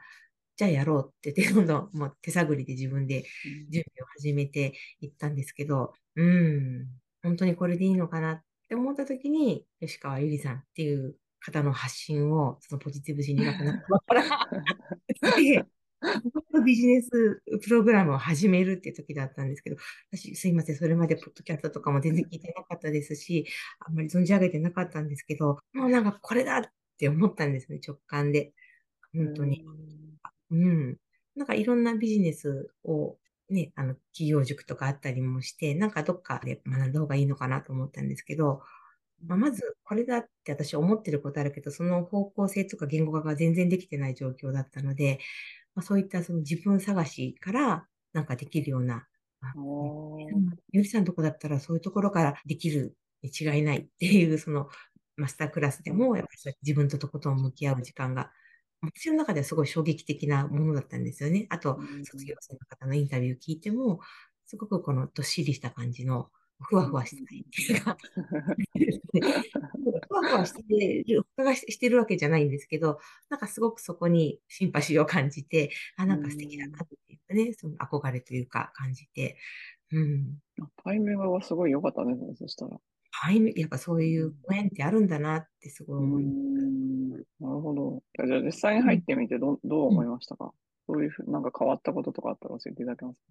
[0.57, 3.23] じゃあやろうってどんどんもう手探りで自分で
[3.69, 6.87] 準備を始めていったんですけど、うん、
[7.23, 14.23] 本当にこれでいいのかなって思った時に、吉川ゆりさんっていう方の発信を、そのポジティブ心理学のから
[15.35, 15.65] で、
[16.63, 19.77] ビジネスプログラムを始めるっていう時だったんですけど、
[20.11, 23.45] 私すいません、それまでポッドキャストとかも全然聞いてなかったですし、
[23.79, 26.63] あんまり存じ上げてなかったんですけど、もうなんかこれだっ
[26.97, 28.53] て思ったんですね、直感で。
[29.13, 29.65] 本当に。
[30.51, 30.97] うん。
[31.35, 33.17] なんかいろんなビジネスを
[33.49, 38.61] ね、あの、企業塾とかあったりもして、なんかどっかで学んだ方がいいのかなと思ったんですけど、
[39.25, 45.19] まあ、まず、これだって私思ってることあるけど、その方向性とか言語化が全然できてない状況だったので、
[45.75, 49.07] まあ、そういったその自分探しからなんかできるような、
[50.71, 54.69] ゆりさんのとこだったらそういうところからできるに違いないっていう、その
[55.17, 58.31] マスタークラスでも、やっぱり自分ととことん向き合う時間が、
[58.81, 61.47] 私の中ではすごい衝撃的なものだったんですよね。
[61.49, 63.99] あと、卒業生の方のインタビュー聞いても、
[64.45, 66.29] すごくこのどっしりした感じの、
[66.61, 67.97] ふわふわしてないっていうか、
[70.07, 79.37] ふわふわしてる、他がしてるわけじゃないんですけど、なんかすごくそこにシンパシーを感じて、あ、なんか素敵だなっていうかね、その憧れというか感じて、
[79.91, 80.39] うん。
[80.83, 82.79] タイミングはすごい良かったね、そしたら。
[83.21, 86.35] はい、やっぱそういうご縁ってあるんだなってすごい思います。
[87.41, 88.03] なるほど。
[88.25, 90.53] じゃあ実際に入ってみてど,、どう思いましたか、
[90.87, 93.25] うん、どういうふうなんか変わったこととかあったら教えていただけますか？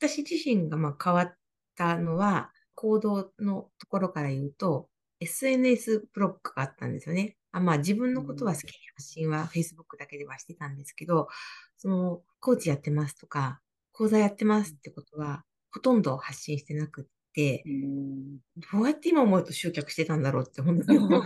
[0.00, 1.34] 私自身がまあ変わっ
[1.76, 4.88] たのは、行動のところから言うと、
[5.20, 7.36] SNS ブロックがあったんですよね。
[7.52, 11.28] あまあ自分のことは好きに発信は Facebook だけではしてたんですけど、
[11.76, 13.60] そのコーチやってますとか、
[13.92, 17.64] 講座やってますってことはほとんど発信してなくって、
[18.72, 21.22] どうやって今思うと集客してたんだろうって本当に思う。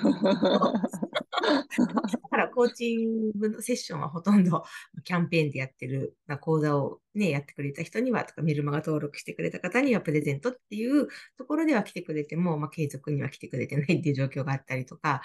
[1.45, 4.65] だからコーチングのセッションはほとんど
[5.05, 15.23] キャンペーンでやってる、講座をね、やってくれた人には、とかメルマガ登録してくれた方にはプレゼントっていうところでは来てくれても、まあ、継続には来てくれてないっていう状況があったりとか、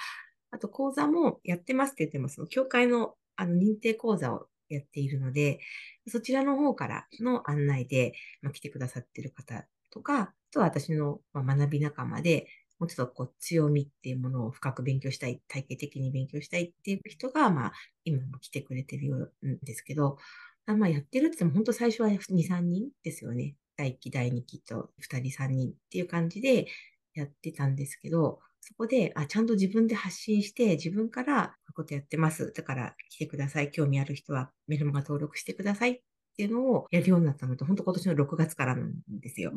[0.51, 5.59] あと講座もやってますって言っても、その協会のあの認定講座をやっているので、
[6.07, 12.47] そちらの方からの案内で、まあ、来てくださってる方とか、あと私の学び仲間で、
[12.79, 20.17] もうちょっとこう強みっていうものを深く勉強したい、体系的に勉強したいっていう人が、まあ、今も来てくれてるようんですけど、
[20.65, 23.55] まあ、やってるって言っても本当最初は2、3人ですよね。
[23.77, 26.67] 第1期、第2期と2人、3人っていう感じで
[27.13, 32.53] やってたんですけど、そこで、あ、ちゃんと自分で発信して、自分からこういうことやってます。
[32.53, 33.71] だから来てください。
[33.71, 36.01] 興味ある人はメルマガ登録してくださいっ
[36.35, 39.51] ていうのをやるようになったのと、本当今年の6月からなんですよ。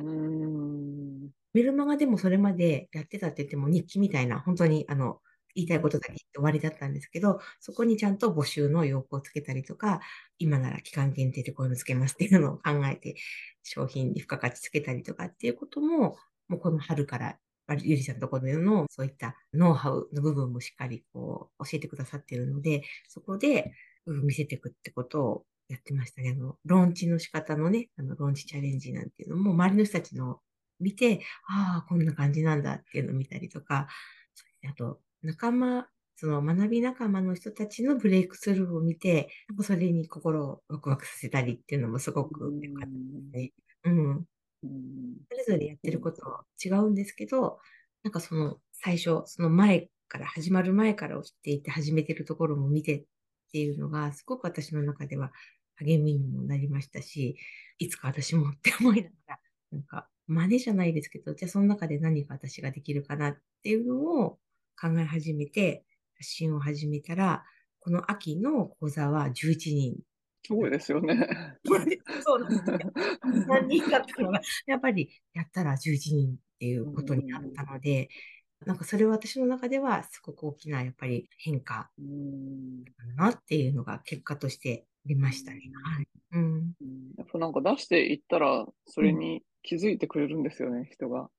[1.55, 5.21] メルマガでもそれまでやってたって言っても日記みたいな、本当にあの、
[5.55, 10.01] 言いたいことだけ言って終わりだったんですけど、そこにちゃんと募集の要項をつけたりとか、
[10.39, 13.17] 今なら期間限定でこういうのつけますっていうのを考えて、
[13.63, 16.17] 商品に付加価値つけたりとかっていうことも、
[16.49, 17.39] もうこの春から
[17.75, 23.73] ゆりさんのところでのそういったノウハウの部分もしっかりこう教えてくださっているので、そこで、
[24.07, 26.31] 見せていくってことをやってましたね。
[26.31, 30.41] あの、ローンチの仕方のね、あの、ローンチチャレンジなんていうのも、周りの人たちの
[30.81, 33.89] 見て、ああ、こんな感じなんだっていうのを見たりとか、
[34.69, 39.29] あと、仲間、その学び仲間の人たちのブレイクスルーを見て、
[39.63, 43.53] それに心をワクワクさせたりっていうのもすごく良かったですね。
[43.85, 44.27] うん。
[45.31, 46.23] それぞれやってること
[46.65, 47.59] 違うんですけど、
[48.03, 53.05] なんかその最初、その前から始まる前から知っていて始めてるところも見てっ
[53.53, 55.33] ていうのが、すごく私の中では
[55.79, 57.37] 励みにもなりましたし、
[57.79, 59.39] いつか私もって思いながら、
[59.73, 64.39] なんか真似じゃないですけど、じゃあその中で何か私ができるかなっていうのを
[64.81, 65.85] 考え始めて、
[66.17, 67.45] 発信を始めたら、
[67.81, 69.97] この秋の講座は11人。
[70.45, 71.29] すごいですよね。
[71.65, 72.79] そうなんですよ。
[73.49, 78.09] 何人かったのが、やっぱりやったら11人っていうことになったので、
[78.65, 85.61] なんかそれは私の中ではすごく大きなやっぱり変化だなっていうのが結果として出ましたね。
[85.83, 86.09] はい。
[86.33, 86.75] うん。
[87.17, 91.31] やっぱなんか出していったら、それに気づいてくれるんですよね、うん、人が。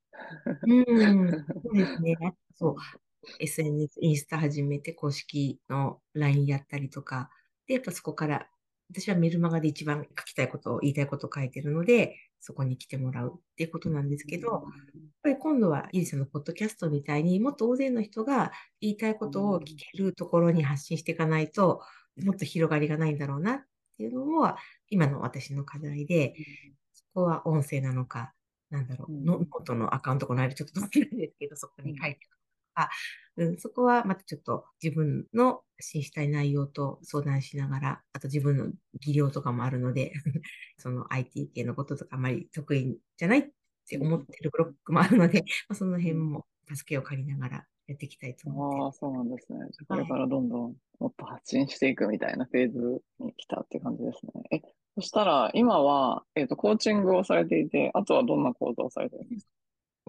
[0.64, 1.32] うん。
[1.32, 2.16] そうですね。
[2.56, 2.76] そう。
[3.40, 7.30] SNS、インスタ始めて公式の LINE やったりとか、
[7.68, 8.50] で、やっぱそこから、
[8.90, 14.62] 私はメルマガで一番書きたいことを、言いたいことを書いてるので、そこに来てもらうっていうことなんですけど、やっ
[15.24, 21.82] ぱり今度はイリさんのポッドキャストみたいにもっと大勢の人が言いたいことを聞けるところに発信していかないと、
[22.24, 24.58] もっと広がりがないんだろうなっっていうのは、
[24.90, 26.36] 今の私の課題で、
[26.94, 28.34] そこは音声なのか、
[28.70, 29.26] なんだろう、うん。
[29.26, 32.20] ノートのアカウントこの間ちょっと載ってないんですけど、そこに書いて
[32.76, 32.90] あるとか、
[33.38, 38.68] うん、そこはまたちょっと自分の発信したい内容と相談しながら、あと自分の
[39.00, 40.14] 技量とかもあるので、
[40.78, 43.50] その IT 系のこととかあまり得意じゃないっ
[43.90, 45.40] て思ってるブロックもあるので、
[45.70, 49.60] まあ、その辺も助けを借りながらやっていきたいと思ああ、そうなんですね。
[49.72, 54.44] じゃあこれからどんどんもっと発信していくみたいなフェーズに来たって感じですね。
[54.52, 54.62] え、
[54.96, 59.52] そしたら今は、えっと、コーチングをされていて、あとはどんな講座をされてるんですか？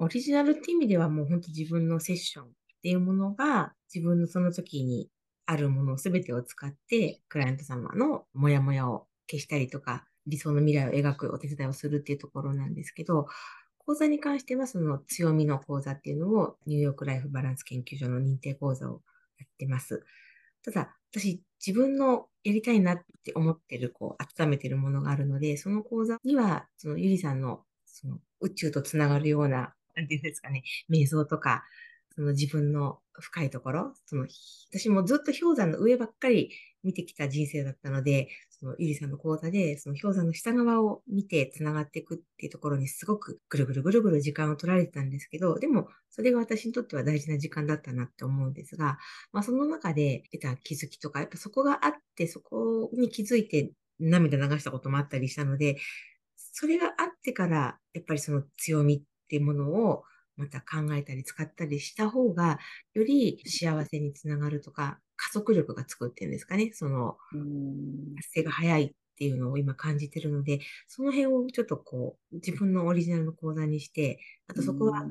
[0.04, 2.48] オリジナルって意味ではもう本当自分のセッションっ
[2.82, 5.08] ていうものが自分のその時に
[5.46, 13.26] あるものすべてを使ってクライアント様のモヤモヤを消したりとか理想の未来を描くお手伝いをするっていうところなんですけど、
[13.88, 19.00] 講座に関してはその強みの講座っていうのをニューヨークライフバランス研究所の認定講座を
[19.38, 20.04] やってます。
[20.62, 31.64] ただ、私自分のやりたいなって思ってる、こう、温めてるものがあるので、その講座には、そのゆりさんのその宇宙とつながるような、なんていうんですかね、瞑想とか、
[32.18, 34.26] その自分の深いところ、その、
[34.72, 36.50] 私もずっと氷山の上ばっかり
[36.82, 48.98] 見てきた人生だったので、そのゆりさんの講座で、その氷山の下側を見てつながっていくっていうところにすごくぐるぐるぐるぐる時間を取られてたんですけど、でもそれが私にとっては大事な時間だったなって思うんですが、
[49.30, 55.76] まあその中で得た気づきとか、やっぱそこがあって、そこに気づいて涙流したこともあったりしたので、
[56.34, 60.02] それがあってから、やっぱりその強みっていうものを
[60.38, 62.58] また考えたり使ったりした方が、
[62.94, 68.22] より幸せにつながるとか、加速力がつくっていうんですかね、そのうん。
[68.22, 75.06] 達成が早いっていうのを今感じてるので、その辺をちょっとこう、自分のオリジナルの講座にして、あとそこは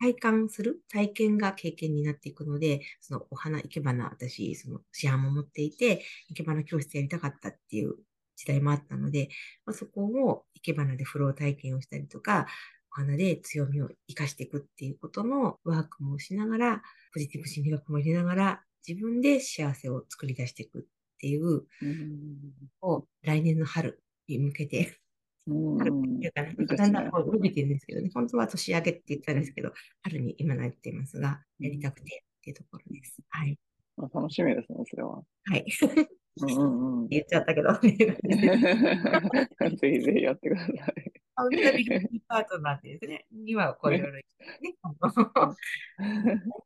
[0.00, 7.96] 体感する体験が経験になっていくので、そのお花、生け花、私、その市販も持っていて、生け花教室やりたかったっていう
[8.36, 9.28] 時代もあったので、
[9.66, 12.46] まあ、そこを生け花でフロー体験をしたりとか、
[12.92, 16.82] お花で強みを活かしていくっていうことのワークもしながら、
[17.14, 20.82] ポジティブ心理学も入れながら、自分で幸せを作り出していくっ
[21.18, 22.26] ていう、うん。
[22.82, 24.98] を来年の春に向けて、
[25.46, 29.72] だんだんこう伸びてるんですけどね、本当は年明けって言ったんですけど、
[30.02, 33.16] 春に今なっていますが、やりたくてっていうところです。
[33.28, 33.58] はい。
[33.98, 35.22] あ楽しみですね、それは。
[35.44, 35.64] はい。
[36.40, 37.08] うんうんうん。
[37.08, 37.90] 言っちゃったけど、 ぜ
[39.90, 41.12] ひぜひやってください。
[41.34, 43.26] カウンタビリティパートナーですね。
[43.32, 44.24] にはこういろいろね、
[45.00, 45.56] 何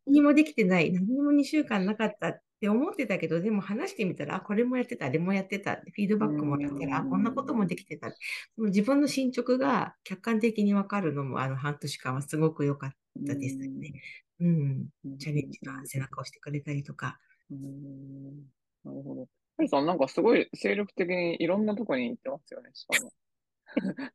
[0.06, 8.10] にもできてない、何にも2週間なかったって思ってたけど、でも話してみたら、あ、これもやってた、あれもやってた、フィードバックもらったら、あ、こんなこともできてた。
[8.10, 12.90] その自分の進捗が客観的にわかるのも、あの半年間はすごく良かっ
[13.26, 13.92] たですね。
[14.40, 14.88] うん。
[15.18, 17.18] チャレンジの背中を押してくれたりとか。
[17.50, 19.28] うんなるほど。
[19.56, 23.12] ハリさん、なんかすごい精力的にいろんなとこに行ってますよね、しかも。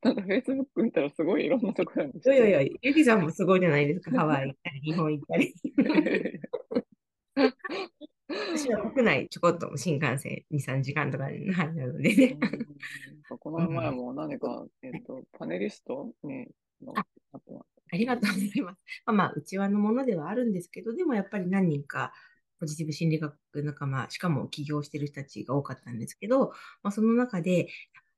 [0.01, 2.11] なんか Facebook 見たらすごいいろんなところに。
[2.11, 4.19] いやいやいや、ゆきさんもすごいじゃないですか。
[4.19, 5.53] ハワイ行ったり、日本行ったり。
[8.53, 12.37] 私は国内ちょこっと新幹線2、3時間とかになるのでね。
[12.39, 12.49] うん
[13.37, 16.47] この前も何か、えっと、パネリストに
[16.81, 17.05] のあ。
[17.93, 18.81] ありがとうございます。
[19.05, 22.13] まあまあ、うちわのものではあるんですけど、でもやっぱり何人か
[22.61, 26.53] ポジティブ心理学仲間、しかも起業してる人たちが多かったんですけど、
[26.83, 27.67] まあ、その中で、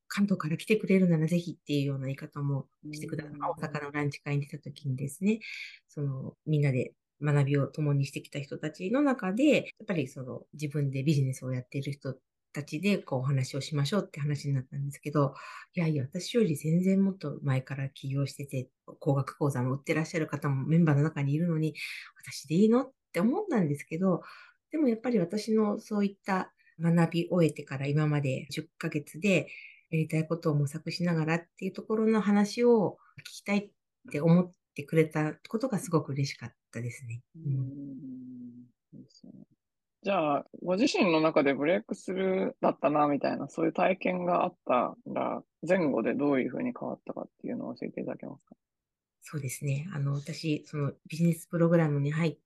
[0.06, 3.32] 関東から来てくれるならぜひっていうような言い方もしてください。
[3.40, 5.40] 大阪のランチ会に出た時にですね、
[5.88, 12.14] そのみんなで学びを共にしてきた人たちの中で、やっぱりその自分でビジネスをやっている人
[12.52, 15.34] たちでこうお話をしましょうって話になったんですけど、
[15.74, 18.68] いやいや、私より全然もっと前から起業してて、
[19.00, 21.74] 工学講座も売ってらっしゃる方もメンバーの中にいるのに、
[22.22, 22.82] 私でいいの？
[22.82, 24.22] って思ったんですけど、
[24.72, 29.48] でもやっぱり私のそういった学び終えてから今まで10ヶ月で
[29.90, 33.70] やりたいことを模索しながらっていうところの話を聞きたいっ
[34.10, 37.22] て思ってくれたことがすごく嬉しかったですね。
[37.36, 37.94] うん
[40.04, 48.54] じゃあ、ご自身の中でブレイクスルーだったな、みたいな、そういう体験があったら、前後でどういうふうに変わったかっていうのを教えていただけますか？
[49.22, 49.88] そうですね。
[49.94, 52.43] あの、私、そのビジネスプログラムに入って、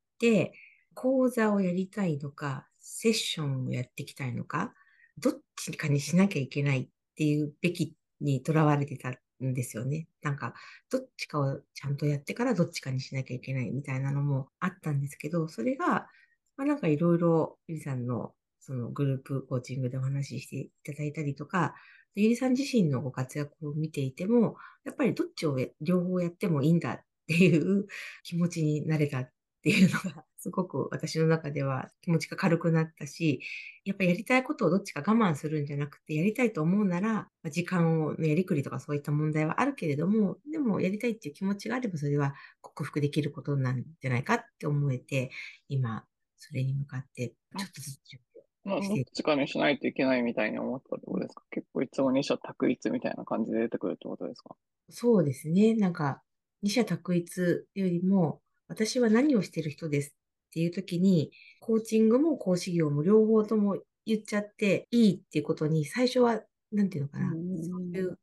[0.94, 4.74] 講座をやりたいのか、セッションをやっていきたいのか、
[5.18, 10.08] どっちかにしなきゃいけないっていうべきにとらわれてたんですよね。
[10.22, 10.54] なんか、
[10.90, 16.08] どっちかをちゃんとやってからどっちかにしなきゃいけないみたいなのもあったんですけど、それが、
[16.56, 21.74] まあ、なんかいろいろゆりさんのそのグループコーチングでお話ししていただいたりとか、
[22.14, 27.86] ゆりさん自身のご活躍を見ていても、やっぱりどっちを両方やってもいいんだっていう
[28.24, 29.30] 気持ちになれたっ
[29.62, 33.40] ていうのがすごく私の中では気持ちが軽くなったし、
[33.84, 45.30] やっぱりやりたいことをどっちか我慢するんじゃなくて、やりたいと思うなら、時間を、やりくりとかそういった問題はあるけれども、でもやりたいっていう気持ちがあれば、それは克服できることなんじゃないかって思えて、
[45.68, 46.04] 今、
[46.36, 48.20] それに向かって、ちょっとずつ準
[48.64, 51.42] 備をしてどっちかにしないといけないみたいに思ったってことですか？
[51.50, 54.54] 結構いつも二者択一みたいな感じで出てくるってことですか？
[54.90, 55.74] そうですね。
[55.74, 56.22] なんか、
[56.62, 66.42] 二者択一よりも、私は何をしてる人ですっていう時に、コーチングも講師業も両方とも言っちゃっていいっていうことに、最初は、
[66.72, 68.18] なんていうのかな、そういう、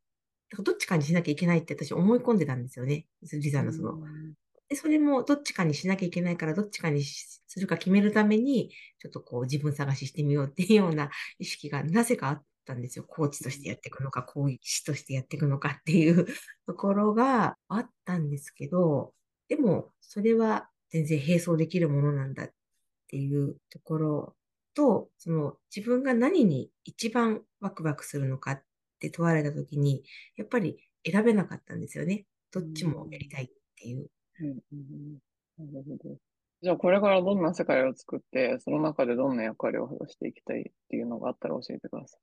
[0.62, 3.06] どっちかにしなきゃいけないって私思い込んでたんですよね。
[3.32, 3.98] リザのその。
[4.68, 13.04] で、それもどっちかにしなきゃいけないから、どっちかにするか決めるために、ちょっとこう自分探ししてみようっていうような意識がなぜかあったんですよ。
[13.04, 16.26] コーチとしてやっていくのか、講師としてやっていくのかっていう
[16.66, 19.12] ところがあったんですけど、
[19.48, 22.50] でも、それは全然並走できるものなんだっ
[23.08, 24.36] ていうところ
[24.74, 28.62] と、その自分が何に一番ワクワクするのかっ
[29.00, 30.04] て問われたときに、
[30.36, 30.78] やっぱり
[31.10, 32.26] 選べなかったんですよね。
[32.52, 34.10] どっちもやりたいっていう。
[34.40, 34.48] うん。
[34.48, 35.18] うん。
[35.58, 36.16] うん、なるほど。
[36.62, 37.42] じゃあこれからどん。
[37.42, 39.36] な世界を作って、その中でどん。
[39.36, 42.20] な役割を果たしていきたいっていうのがあったら教えてください。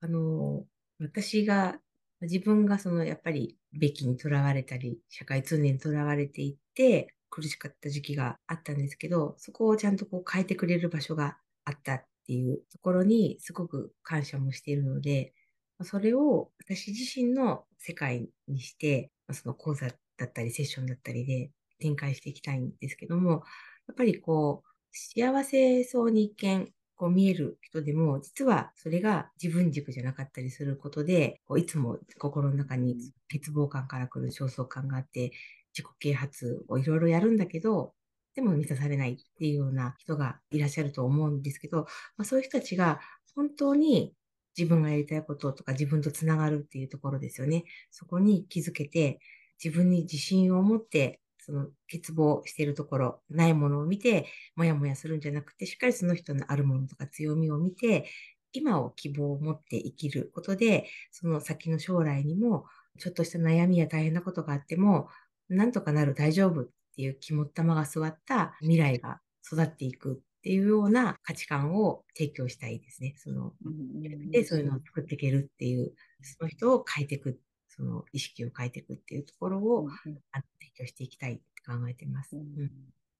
[0.00, 0.64] あの、
[0.98, 1.80] 私が、
[2.22, 15.34] 自分がそのやっぱりべきにとらわれたり、社会通念にとらわれていって、苦しかった時期があったんですけど、そこをちゃんとこう変えてくれる場所があったっていうところにすごく感謝もしているので、
[15.82, 23.42] それを私自身の世界にして、その講座だったりセッションだったりで展開していきたいんですけども、
[23.86, 32.96] やっぱりこう、幸せそうに一見こう見える人でも、実はそれが自分軸じゃなかったりすることで、こういつも心の中に
[33.30, 35.30] 欠乏感から来る焦燥感があって、
[35.72, 37.94] 自己啓発をいろいろやるんだけど、
[38.34, 41.86] でも満たされないっていうような人がいらっしゃると思うんですけど、
[42.16, 43.00] まあ、そういう人たちが
[43.34, 44.12] 本当に
[44.56, 47.64] 自分がやりたいこととか自分とつながるっていうところですよね。
[47.92, 49.20] そこに気づけて、
[49.62, 58.06] 自分に自信を持って、その欠乏しているところ、ないものを見て、もやもやするんじゃなくて、しっかりその人のあるものとか強みを見て、
[58.52, 62.66] 今を希望を持って生きることで、その先の将来にも、
[62.98, 65.08] ちょっとした悩みや大変なことがあっても、
[65.48, 66.64] なんとかなる大丈夫っ
[66.96, 73.14] ていう肝っ玉が座った未来が育っていくっていうような価値観を提供したいですね。
[73.16, 73.54] その、
[74.32, 77.40] で、そういうのを作っていけるっていう、その人を変えていく、
[77.78, 79.88] その意識を変えていくっていうところを、
[80.60, 82.36] 提供していきたいって考えてます。
[82.36, 82.42] うん。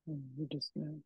[0.08, 0.98] うん、いいですね。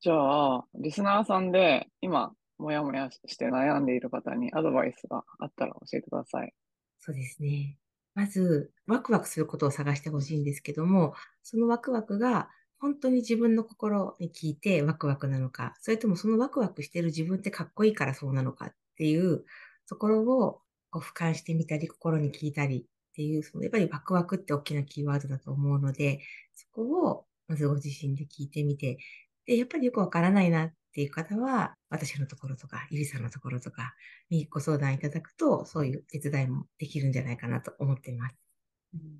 [0.00, 6.52] じゃあ、リスナーさんで今、もやもやして悩んでいる方にアドバイスがあったら教えてください。
[6.98, 7.78] そうですね。
[8.14, 19.44] まず、ワクワクすることを探してほしいんですけども、そのワクワクが本当に自分の心に聞いてワクワクなのか、それともそのワクワクしてる自分ってかっこいいからそうなのかっていう
[19.88, 22.86] ところをこう俯瞰してみたり、心に聞いたり
[23.18, 26.20] っていう、そのやっぱりワクワクって大きなキーワードだと思うので、
[26.54, 28.98] そこをまずご自身で聞いてみて、
[29.44, 33.92] で、やっぱりよくわからないなっていう方は、私のところとか、ゆりさんのところとか
[34.30, 38.36] にご相談いただくと、そういう手伝いもできるんじゃないかなと思っています。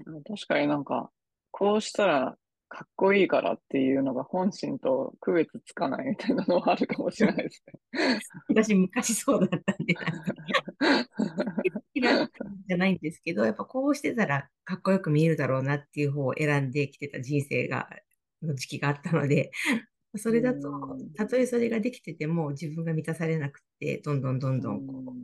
[0.07, 1.11] うん、確かになんか、
[1.51, 2.39] こうしたら
[2.69, 8.21] かっこいいからっていうのが本心と区別つかないみたいなのはあるかもしれないですね。
[8.49, 9.95] 私昔そうだったんで、
[11.95, 12.31] 嫌
[12.69, 17.89] じゃないんですけど、やっぱこうしてたらかっこよく見えるだろうなっていう方を選んできてた人生が、
[18.43, 19.51] の時期があったので、
[20.17, 25.15] それだと、たとえそれができてても自分が満たされなくて、どんどんどんどんこ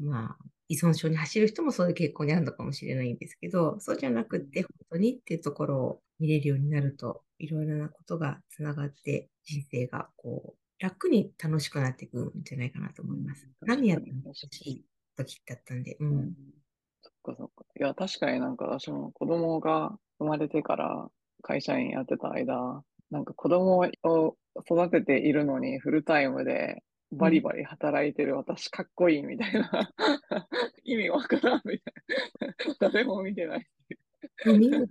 [0.00, 13.48] う、まあ、依存症に走る人もそういう傾向にあるのかもしれないんですけど、そうじゃなくて、本当にっていうところを見れるようになると、いろいろなことがつながって、人生がこう、楽に楽しくなっていくんじゃないかなと思います。
[13.62, 14.84] 何やっても楽しい
[15.14, 16.34] 時だったんで、うん。
[17.00, 17.64] そっかそっか。
[17.78, 21.08] いや、確かになんか私も子供が生まれてから
[21.42, 24.36] 会社員やってた間、なんか子供を
[24.68, 29.92] 育てているのにフルタイムでバリバリ働いてる私かっこいいみたいな
[30.84, 31.94] 意味わからんみたい
[32.80, 33.66] な誰も見てない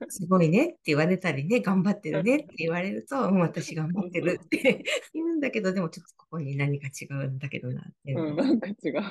[0.09, 8.13] すごいねって言われたりね、頑張ってるねって言われると、もう私頑張ってるって言うんだけど、でもちょっとここに何か違うんだけどなって。
[8.13, 9.01] うん、なんか違う。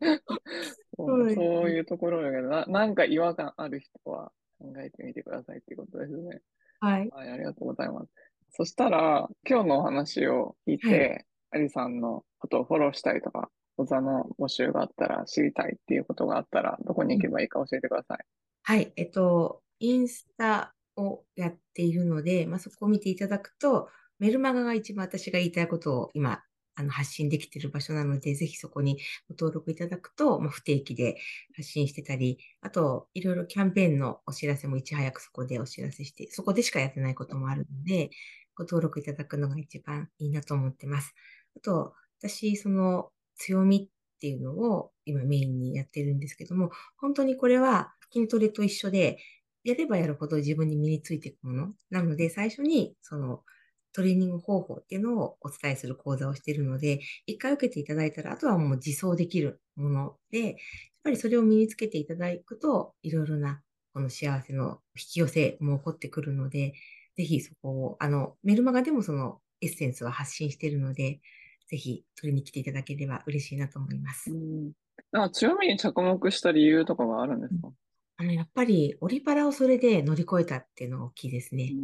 [0.96, 6.40] そういうところだけどな、なんか違和感ある人は考えてみてくださいっていうことですね。
[6.80, 7.08] はい。
[7.10, 8.12] はい、ありがとうございます。
[8.50, 18.18] そしたら、今日のお話を聞いて、はい、アリさんのことをフォローしたいとか、講座の募集があったら、知りたいっていうことがあったら、どこに行けばいいか教えてください。
[18.62, 18.92] はい。
[18.96, 26.42] えっと、インスタをやっているので、まあ、そこを見ていただくと、メルマガが一番私が言いたいことを今、
[26.74, 28.98] あの発信できている場所なので、ぜひそこに
[29.28, 31.16] ご登録いただくと、まあ、不定期で
[31.54, 38.10] 発信してたり、あと、いろいろキャンペーンのお知らせもいち早くそこでお知らせして、そこでしかやってないこともあるので、
[38.54, 41.14] ご登録いただくのが一番いいなと思ってます。
[41.56, 49.18] あと、私、その強みっていうのを今メインにやってるんですけども、本当にこれは筋トレと一緒で、
[49.64, 51.74] やればやるほど自分に身についていくもの。
[51.90, 53.44] なので、最初に、その、
[53.92, 60.56] トレーニング方法っていうのをお伝えする講座をしているので、一回受けていただいたら、あとはもう自走できるもので、やっ
[61.04, 63.62] ぱりそれを身につけていただくと、いろいろな
[63.92, 66.74] この幸せの引き寄せも起こってくるので、
[67.16, 71.20] ぜひそこを、あの、メルマガでもそのエッセンスは発信しているので、
[71.68, 74.30] ぜひ取りに来ていただければ嬉しいなと思います。
[74.30, 74.72] うん。
[75.10, 77.72] なんか強みに着目した理由とかがあるんですか、
[78.16, 81.78] あの、やっぱり、オリパラをそれで乗り越えたっていうのが大きいですね。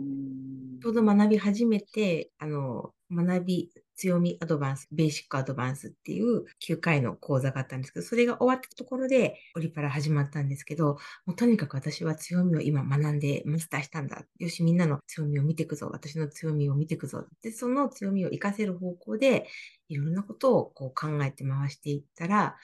[0.83, 14.25] ちょうど学び始めて、あの、学び、強みアドバンス、ベーシックアドバンスっていう9回の講座があったんですけど、それが終わったところでオリパラ始まったんですけど、もうとにかく私は強みを今学んでマスターしたんだ。
[14.39, 15.89] よし、みんなの強みを見ていくぞ。
[15.93, 17.27] 私の強みを見ていくぞ。
[17.43, 19.47] で、その強みを活かせる方向で、
[19.89, 22.57] いろんなことをこう考えて回していったら、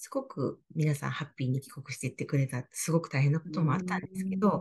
[0.00, 4.60] すごく皆さんハッピーに帰国していってくれたすごく大変なこともあったんですけど、やっ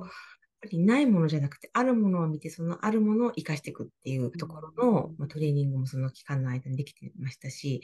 [0.61, 7.81] ぱりないものじゃなくて、あるものを見て、そのあるものを活かしていくっていうところの、まあ、トレーニングもその期間の間にできてましたし、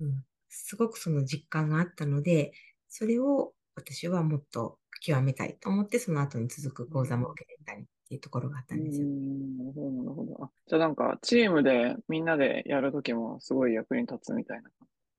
[0.00, 2.50] うん、すごくその実感があったので、
[2.88, 9.06] それを私はもっと極めたいと思って、その後に続く講座も受けてたりっていうところがあったんですよ。
[9.06, 10.44] なるほど、なるほど。
[10.46, 14.70] あじゃあなんか、チームでみんなでやるときもすごい役に立つみたいな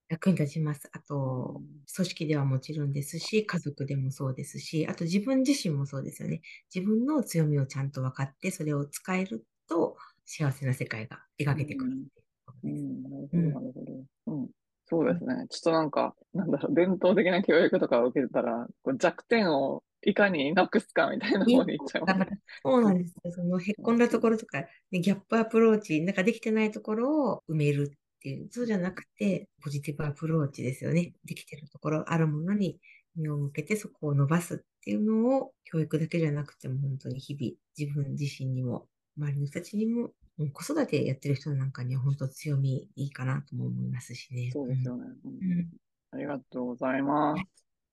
[0.09, 0.89] 役に立ちます。
[0.93, 1.61] あと、
[1.95, 6.41] 組織ではもちろんですし、家族でもそうですし、あと自分自身もそうですよね。
[6.73, 12.83] 自分の強みをちゃんと分かって、それを使えると、幸せな世界が描けてくるっていうことです。
[12.83, 14.33] なるほど、なるほど。
[14.37, 14.49] うん
[14.85, 15.47] そうですね。
[15.49, 22.05] ちょっとなんか、なんだろう、伝統的な教育とかを受けてたら、こう弱点をいかになくすかみたいな方に行っちゃう。
[22.63, 23.31] そうなんですよ。
[23.31, 31.13] そのへっこんだところとか、ね、ギャップアプローチ、なんかできてないところを埋めるっていう、そうじゃなくて、ポジティブアプローチですよね。
[31.25, 32.79] できてるところ、あるものに
[33.15, 40.11] 目を向けてそこを伸ばすっていうのを、教育だけじゃなくても、本当に日々、自分自身にも、周りの人たちにも、
[40.53, 44.51] 子育てやってる人なんかには本当強みいいかなとも思いますしね。
[44.53, 45.03] そうですよね。
[45.25, 45.69] うん、
[46.11, 47.43] ありがとうございます。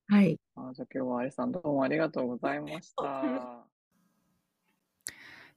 [0.07, 0.39] はい。
[0.55, 3.67] あじゃあ今日はありさんどうもありがとうございました。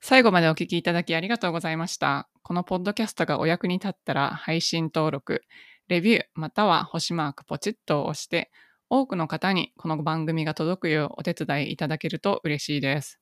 [0.06, 2.28] 最後までお聞きいただきありがとうございました。
[2.42, 5.44] このポッドキャストがお役に立ったら配信登録、
[5.88, 8.52] レビューまたは星マークポチッと押して、
[8.90, 13.22] 多くの方にこの番組が届くようお手伝いいただけると嬉しいです。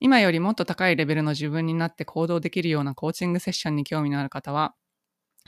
[0.00, 4.74] 今よりもっと高いレベルの自分になって行動できるようなコーチングセッションに興味のある方は、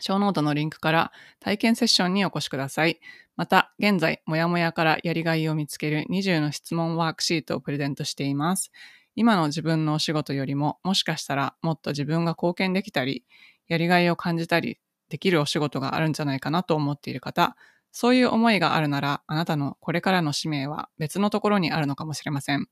[0.01, 3.01] 小ノートのリンクから体験セッションにお越しください。
[3.37, 8.73] また、現在、もやもやからやりがいを見つける20の質問ワークシートをプレゼントしています。
[9.19, 13.25] 今の自分のお仕事よりも、もしかしたらもっと自分が貢献できたり、
[13.67, 17.57] やりがいを感じたりできるお仕事があるんじゃないかなと思っている方、
[17.91, 22.69] そういう思いがあるなら、あなたのこれからの使命は別のところにあるのかもしれません。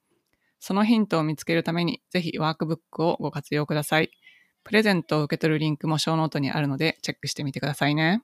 [0.61, 4.13] そのヒントを見つけるために、ぜひワークブックをご活用ください。
[4.63, 8.23] プレゼントを受け取るリンクもショーノートにあるので、チェックしてみてくださいね。